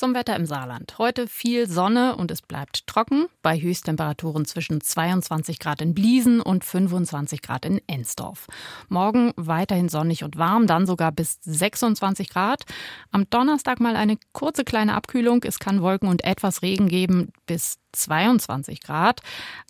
Zum 0.00 0.14
Wetter 0.14 0.34
im 0.34 0.46
Saarland. 0.46 0.94
Heute 0.96 1.28
viel 1.28 1.68
Sonne 1.68 2.16
und 2.16 2.30
es 2.30 2.40
bleibt 2.40 2.86
trocken 2.86 3.26
bei 3.42 3.60
Höchsttemperaturen 3.60 4.46
zwischen 4.46 4.80
22 4.80 5.58
Grad 5.58 5.82
in 5.82 5.92
Bliesen 5.92 6.40
und 6.40 6.64
25 6.64 7.42
Grad 7.42 7.66
in 7.66 7.82
Ensdorf. 7.86 8.46
Morgen 8.88 9.34
weiterhin 9.36 9.90
sonnig 9.90 10.24
und 10.24 10.38
warm, 10.38 10.66
dann 10.66 10.86
sogar 10.86 11.12
bis 11.12 11.38
26 11.42 12.30
Grad. 12.30 12.64
Am 13.10 13.28
Donnerstag 13.28 13.78
mal 13.78 13.94
eine 13.94 14.16
kurze 14.32 14.64
kleine 14.64 14.94
Abkühlung. 14.94 15.42
Es 15.44 15.58
kann 15.58 15.82
Wolken 15.82 16.08
und 16.08 16.24
etwas 16.24 16.62
Regen 16.62 16.88
geben 16.88 17.34
bis 17.44 17.78
22 17.92 18.80
Grad, 18.80 19.20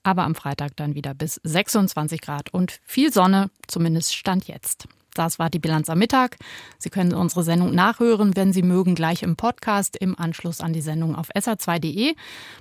aber 0.05 0.23
am 0.23 0.37
Freitag 0.37 0.77
dann 0.77 0.95
wieder 0.95 1.13
bis 1.13 1.41
26 1.43 2.21
Grad 2.21 2.55
und 2.55 2.79
viel 2.85 3.13
Sonne, 3.13 3.51
zumindest 3.67 4.15
Stand 4.15 4.47
jetzt. 4.47 4.87
Das 5.21 5.39
war 5.39 5.51
die 5.51 5.59
Bilanz 5.59 5.91
am 5.91 5.99
Mittag. 5.99 6.39
Sie 6.79 6.89
können 6.89 7.13
unsere 7.13 7.43
Sendung 7.43 7.75
nachhören, 7.75 8.37
wenn 8.37 8.55
Sie 8.55 8.63
mögen, 8.63 8.95
gleich 8.95 9.23
im 9.23 9.37
Podcast 9.37 9.99
im 9.99 10.19
Anschluss 10.19 10.63
an 10.63 10.73
die 10.73 10.81
Sendung 10.81 11.15
auf 11.15 11.29
sr2.de. 11.37 12.15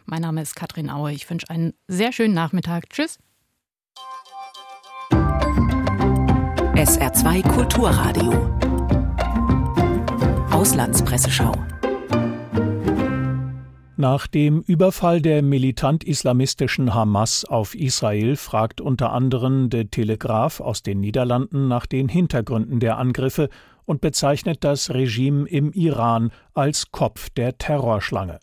Mein 0.06 0.22
Name 0.22 0.42
ist 0.42 0.58
Katrin 0.58 0.90
Aue. 0.90 1.14
Ich 1.14 1.30
wünsche 1.30 1.50
einen 1.50 1.74
sehr 1.88 2.12
schönen 2.12 2.34
Nachmittag. 2.34 2.90
Tschüss. 2.90 3.18
SR2 6.76 7.48
Kulturradio. 7.48 8.34
Auslandspresseschau. 10.52 11.54
Nach 14.02 14.28
dem 14.28 14.62
Überfall 14.62 15.22
der 15.22 15.42
militant-islamistischen 15.42 16.94
Hamas 16.94 17.44
auf 17.44 17.76
Israel 17.76 18.38
fragt 18.38 18.80
unter 18.80 19.12
anderem 19.12 19.70
der 19.70 19.92
Telegraph 19.92 20.62
aus 20.62 20.84
den 20.84 21.02
Niederlanden 21.02 21.68
nach 21.68 21.86
den 21.86 22.08
Hintergründen 22.08 22.80
der 22.80 22.98
Angriffe 22.98 23.50
und 23.84 24.00
bezeichnet 24.00 24.64
das 24.64 24.92
Regime 24.92 25.50
im 25.50 25.74
Iran 25.74 26.32
als 26.54 26.94
Kopf 26.94 27.30
der 27.32 27.58
Terrorschlange. 27.58 28.40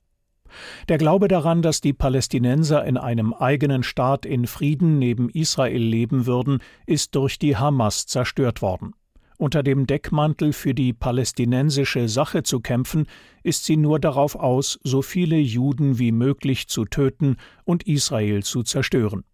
Der 0.90 0.98
Glaube 0.98 1.26
daran, 1.26 1.62
dass 1.62 1.80
die 1.80 1.94
Palästinenser 1.94 2.84
in 2.84 2.98
einem 2.98 3.32
eigenen 3.32 3.82
Staat 3.82 4.26
in 4.26 4.46
Frieden 4.46 4.98
neben 4.98 5.30
Israel 5.30 5.82
leben 5.82 6.26
würden, 6.26 6.58
ist 6.84 7.14
durch 7.14 7.38
die 7.38 7.56
Hamas 7.56 8.04
zerstört 8.04 8.60
worden. 8.60 8.92
Unter 9.38 9.62
dem 9.62 9.86
Deckmantel 9.86 10.54
für 10.54 10.72
die 10.72 10.94
palästinensische 10.94 12.08
Sache 12.08 12.42
zu 12.42 12.60
kämpfen, 12.60 13.06
ist 13.42 13.64
sie 13.64 13.76
nur 13.76 14.00
darauf 14.00 14.34
aus, 14.34 14.78
so 14.82 15.02
viele 15.02 15.36
Juden 15.36 15.98
wie 15.98 16.10
möglich 16.10 16.68
zu 16.68 16.86
töten 16.86 17.36
und 17.64 17.86
Israel 17.86 18.42
zu 18.42 18.62
zerstören. 18.62 19.24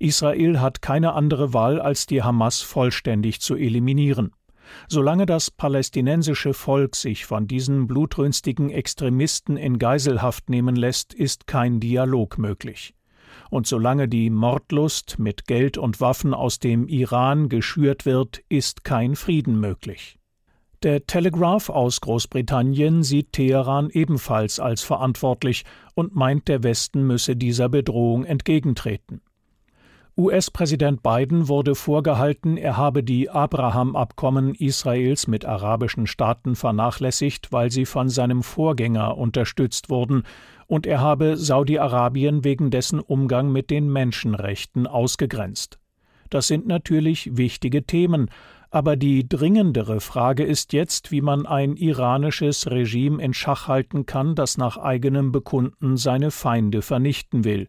Israel 0.00 0.60
hat 0.60 0.82
keine 0.82 1.12
andere 1.12 1.52
Wahl, 1.52 1.80
als 1.80 2.06
die 2.06 2.22
Hamas 2.22 2.60
vollständig 2.60 3.40
zu 3.40 3.54
eliminieren. 3.54 4.32
Solange 4.88 5.26
das 5.26 5.52
palästinensische 5.52 6.52
Volk 6.52 6.96
sich 6.96 7.24
von 7.24 7.46
diesen 7.46 7.86
blutrünstigen 7.86 8.70
Extremisten 8.70 9.56
in 9.56 9.78
Geiselhaft 9.78 10.50
nehmen 10.50 10.74
lässt, 10.74 11.14
ist 11.14 11.46
kein 11.46 11.78
Dialog 11.78 12.36
möglich 12.36 12.95
und 13.50 13.66
solange 13.66 14.08
die 14.08 14.30
Mordlust 14.30 15.18
mit 15.18 15.46
Geld 15.46 15.78
und 15.78 16.00
Waffen 16.00 16.34
aus 16.34 16.58
dem 16.58 16.88
Iran 16.88 17.48
geschürt 17.48 18.06
wird, 18.06 18.42
ist 18.48 18.84
kein 18.84 19.16
Frieden 19.16 19.60
möglich. 19.60 20.18
Der 20.82 21.06
Telegraph 21.06 21.70
aus 21.70 22.00
Großbritannien 22.00 23.02
sieht 23.02 23.32
Teheran 23.32 23.88
ebenfalls 23.90 24.60
als 24.60 24.82
verantwortlich 24.82 25.64
und 25.94 26.14
meint, 26.14 26.48
der 26.48 26.62
Westen 26.62 27.06
müsse 27.06 27.34
dieser 27.34 27.68
Bedrohung 27.68 28.24
entgegentreten. 28.24 29.22
US-Präsident 30.18 31.02
Biden 31.02 31.48
wurde 31.48 31.74
vorgehalten, 31.74 32.56
er 32.56 32.78
habe 32.78 33.02
die 33.02 33.28
Abraham-Abkommen 33.28 34.54
Israels 34.54 35.26
mit 35.26 35.44
arabischen 35.44 36.06
Staaten 36.06 36.56
vernachlässigt, 36.56 37.52
weil 37.52 37.70
sie 37.70 37.84
von 37.84 38.08
seinem 38.08 38.42
Vorgänger 38.42 39.18
unterstützt 39.18 39.90
wurden, 39.90 40.22
und 40.66 40.86
er 40.86 41.00
habe 41.00 41.36
Saudi-Arabien 41.36 42.44
wegen 42.44 42.70
dessen 42.70 43.00
Umgang 43.00 43.52
mit 43.52 43.70
den 43.70 43.90
Menschenrechten 43.92 44.86
ausgegrenzt. 44.86 45.78
Das 46.30 46.48
sind 46.48 46.66
natürlich 46.66 47.36
wichtige 47.36 47.84
Themen, 47.84 48.30
aber 48.70 48.96
die 48.96 49.28
dringendere 49.28 50.00
Frage 50.00 50.42
ist 50.42 50.72
jetzt, 50.72 51.12
wie 51.12 51.20
man 51.20 51.46
ein 51.46 51.76
iranisches 51.76 52.68
Regime 52.70 53.22
in 53.22 53.32
Schach 53.32 53.68
halten 53.68 54.06
kann, 54.06 54.34
das 54.34 54.58
nach 54.58 54.76
eigenem 54.76 55.32
Bekunden 55.32 55.96
seine 55.96 56.30
Feinde 56.30 56.82
vernichten 56.82 57.44
will. 57.44 57.68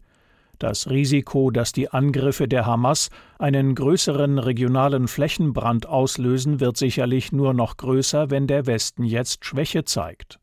Das 0.58 0.90
Risiko, 0.90 1.52
dass 1.52 1.70
die 1.70 1.88
Angriffe 1.88 2.48
der 2.48 2.66
Hamas 2.66 3.10
einen 3.38 3.76
größeren 3.76 4.40
regionalen 4.40 5.06
Flächenbrand 5.06 5.86
auslösen, 5.86 6.58
wird 6.58 6.76
sicherlich 6.76 7.30
nur 7.30 7.54
noch 7.54 7.76
größer, 7.76 8.30
wenn 8.30 8.48
der 8.48 8.66
Westen 8.66 9.04
jetzt 9.04 9.44
Schwäche 9.44 9.84
zeigt. 9.84 10.40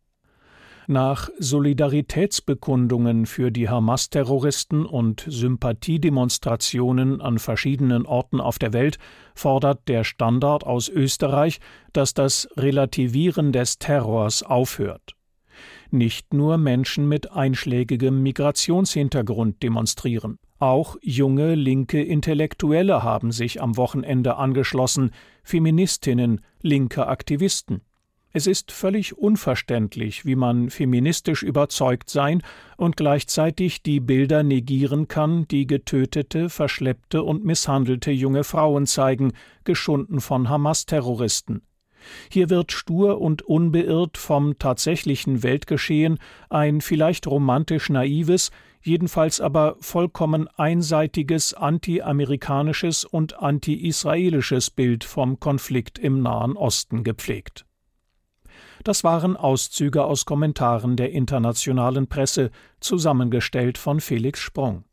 Nach 0.87 1.29
Solidaritätsbekundungen 1.39 3.25
für 3.25 3.51
die 3.51 3.69
Hamas-Terroristen 3.69 4.85
und 4.85 5.25
Sympathiedemonstrationen 5.27 7.21
an 7.21 7.39
verschiedenen 7.39 8.05
Orten 8.05 8.39
auf 8.39 8.59
der 8.59 8.71
Welt 8.71 8.99
fordert 9.33 9.87
der 9.87 10.03
Standard 10.03 10.63
aus 10.63 10.87
Österreich, 10.87 11.59
dass 11.91 12.13
das 12.13 12.47
Relativieren 12.55 13.51
des 13.51 13.79
Terrors 13.79 14.43
aufhört. 14.43 15.13
Nicht 15.89 16.35
nur 16.35 16.57
Menschen 16.57 17.07
mit 17.07 17.31
einschlägigem 17.31 18.21
Migrationshintergrund 18.21 19.63
demonstrieren. 19.63 20.37
Auch 20.59 20.97
junge 21.01 21.55
linke 21.55 22.03
Intellektuelle 22.03 23.01
haben 23.01 23.31
sich 23.31 23.61
am 23.61 23.75
Wochenende 23.75 24.37
angeschlossen, 24.37 25.11
Feministinnen, 25.43 26.41
linke 26.61 27.07
Aktivisten. 27.07 27.81
Es 28.37 28.47
ist 28.47 28.73
völlig 28.73 29.17
unverständlich, 29.17 30.25
wie 30.25 30.35
man 30.35 30.69
feministisch 30.69 31.41
überzeugt 31.41 32.09
sein 32.09 32.41
und 32.75 32.97
gleichzeitig 32.97 33.81
die 33.81 34.01
Bilder 34.01 34.43
negieren 34.43 35.07
kann, 35.07 35.47
die 35.47 35.65
getötete, 35.65 36.49
verschleppte 36.49 37.23
und 37.23 37.45
misshandelte 37.45 38.11
junge 38.11 38.43
Frauen 38.43 38.87
zeigen, 38.87 39.31
geschunden 39.63 40.19
von 40.19 40.49
Hamas-Terroristen. 40.49 41.61
Hier 42.29 42.49
wird 42.49 42.73
stur 42.73 43.21
und 43.21 43.41
unbeirrt 43.41 44.17
vom 44.17 44.59
tatsächlichen 44.59 45.41
Weltgeschehen 45.41 46.19
ein 46.49 46.81
vielleicht 46.81 47.27
romantisch 47.27 47.89
naives, 47.89 48.51
jedenfalls 48.81 49.39
aber 49.39 49.77
vollkommen 49.79 50.49
einseitiges 50.57 51.53
anti-amerikanisches 51.53 53.05
und 53.05 53.41
anti-israelisches 53.41 54.71
Bild 54.71 55.05
vom 55.05 55.39
Konflikt 55.39 55.97
im 55.97 56.21
Nahen 56.21 56.57
Osten 56.57 57.05
gepflegt. 57.05 57.64
Das 58.85 59.03
waren 59.03 59.35
Auszüge 59.35 60.03
aus 60.03 60.25
Kommentaren 60.25 60.95
der 60.95 61.11
internationalen 61.11 62.05
Presse, 62.05 62.51
zusammengestellt 62.79 63.79
von 63.79 63.99
Felix 63.99 64.39
Sprung. 64.39 64.84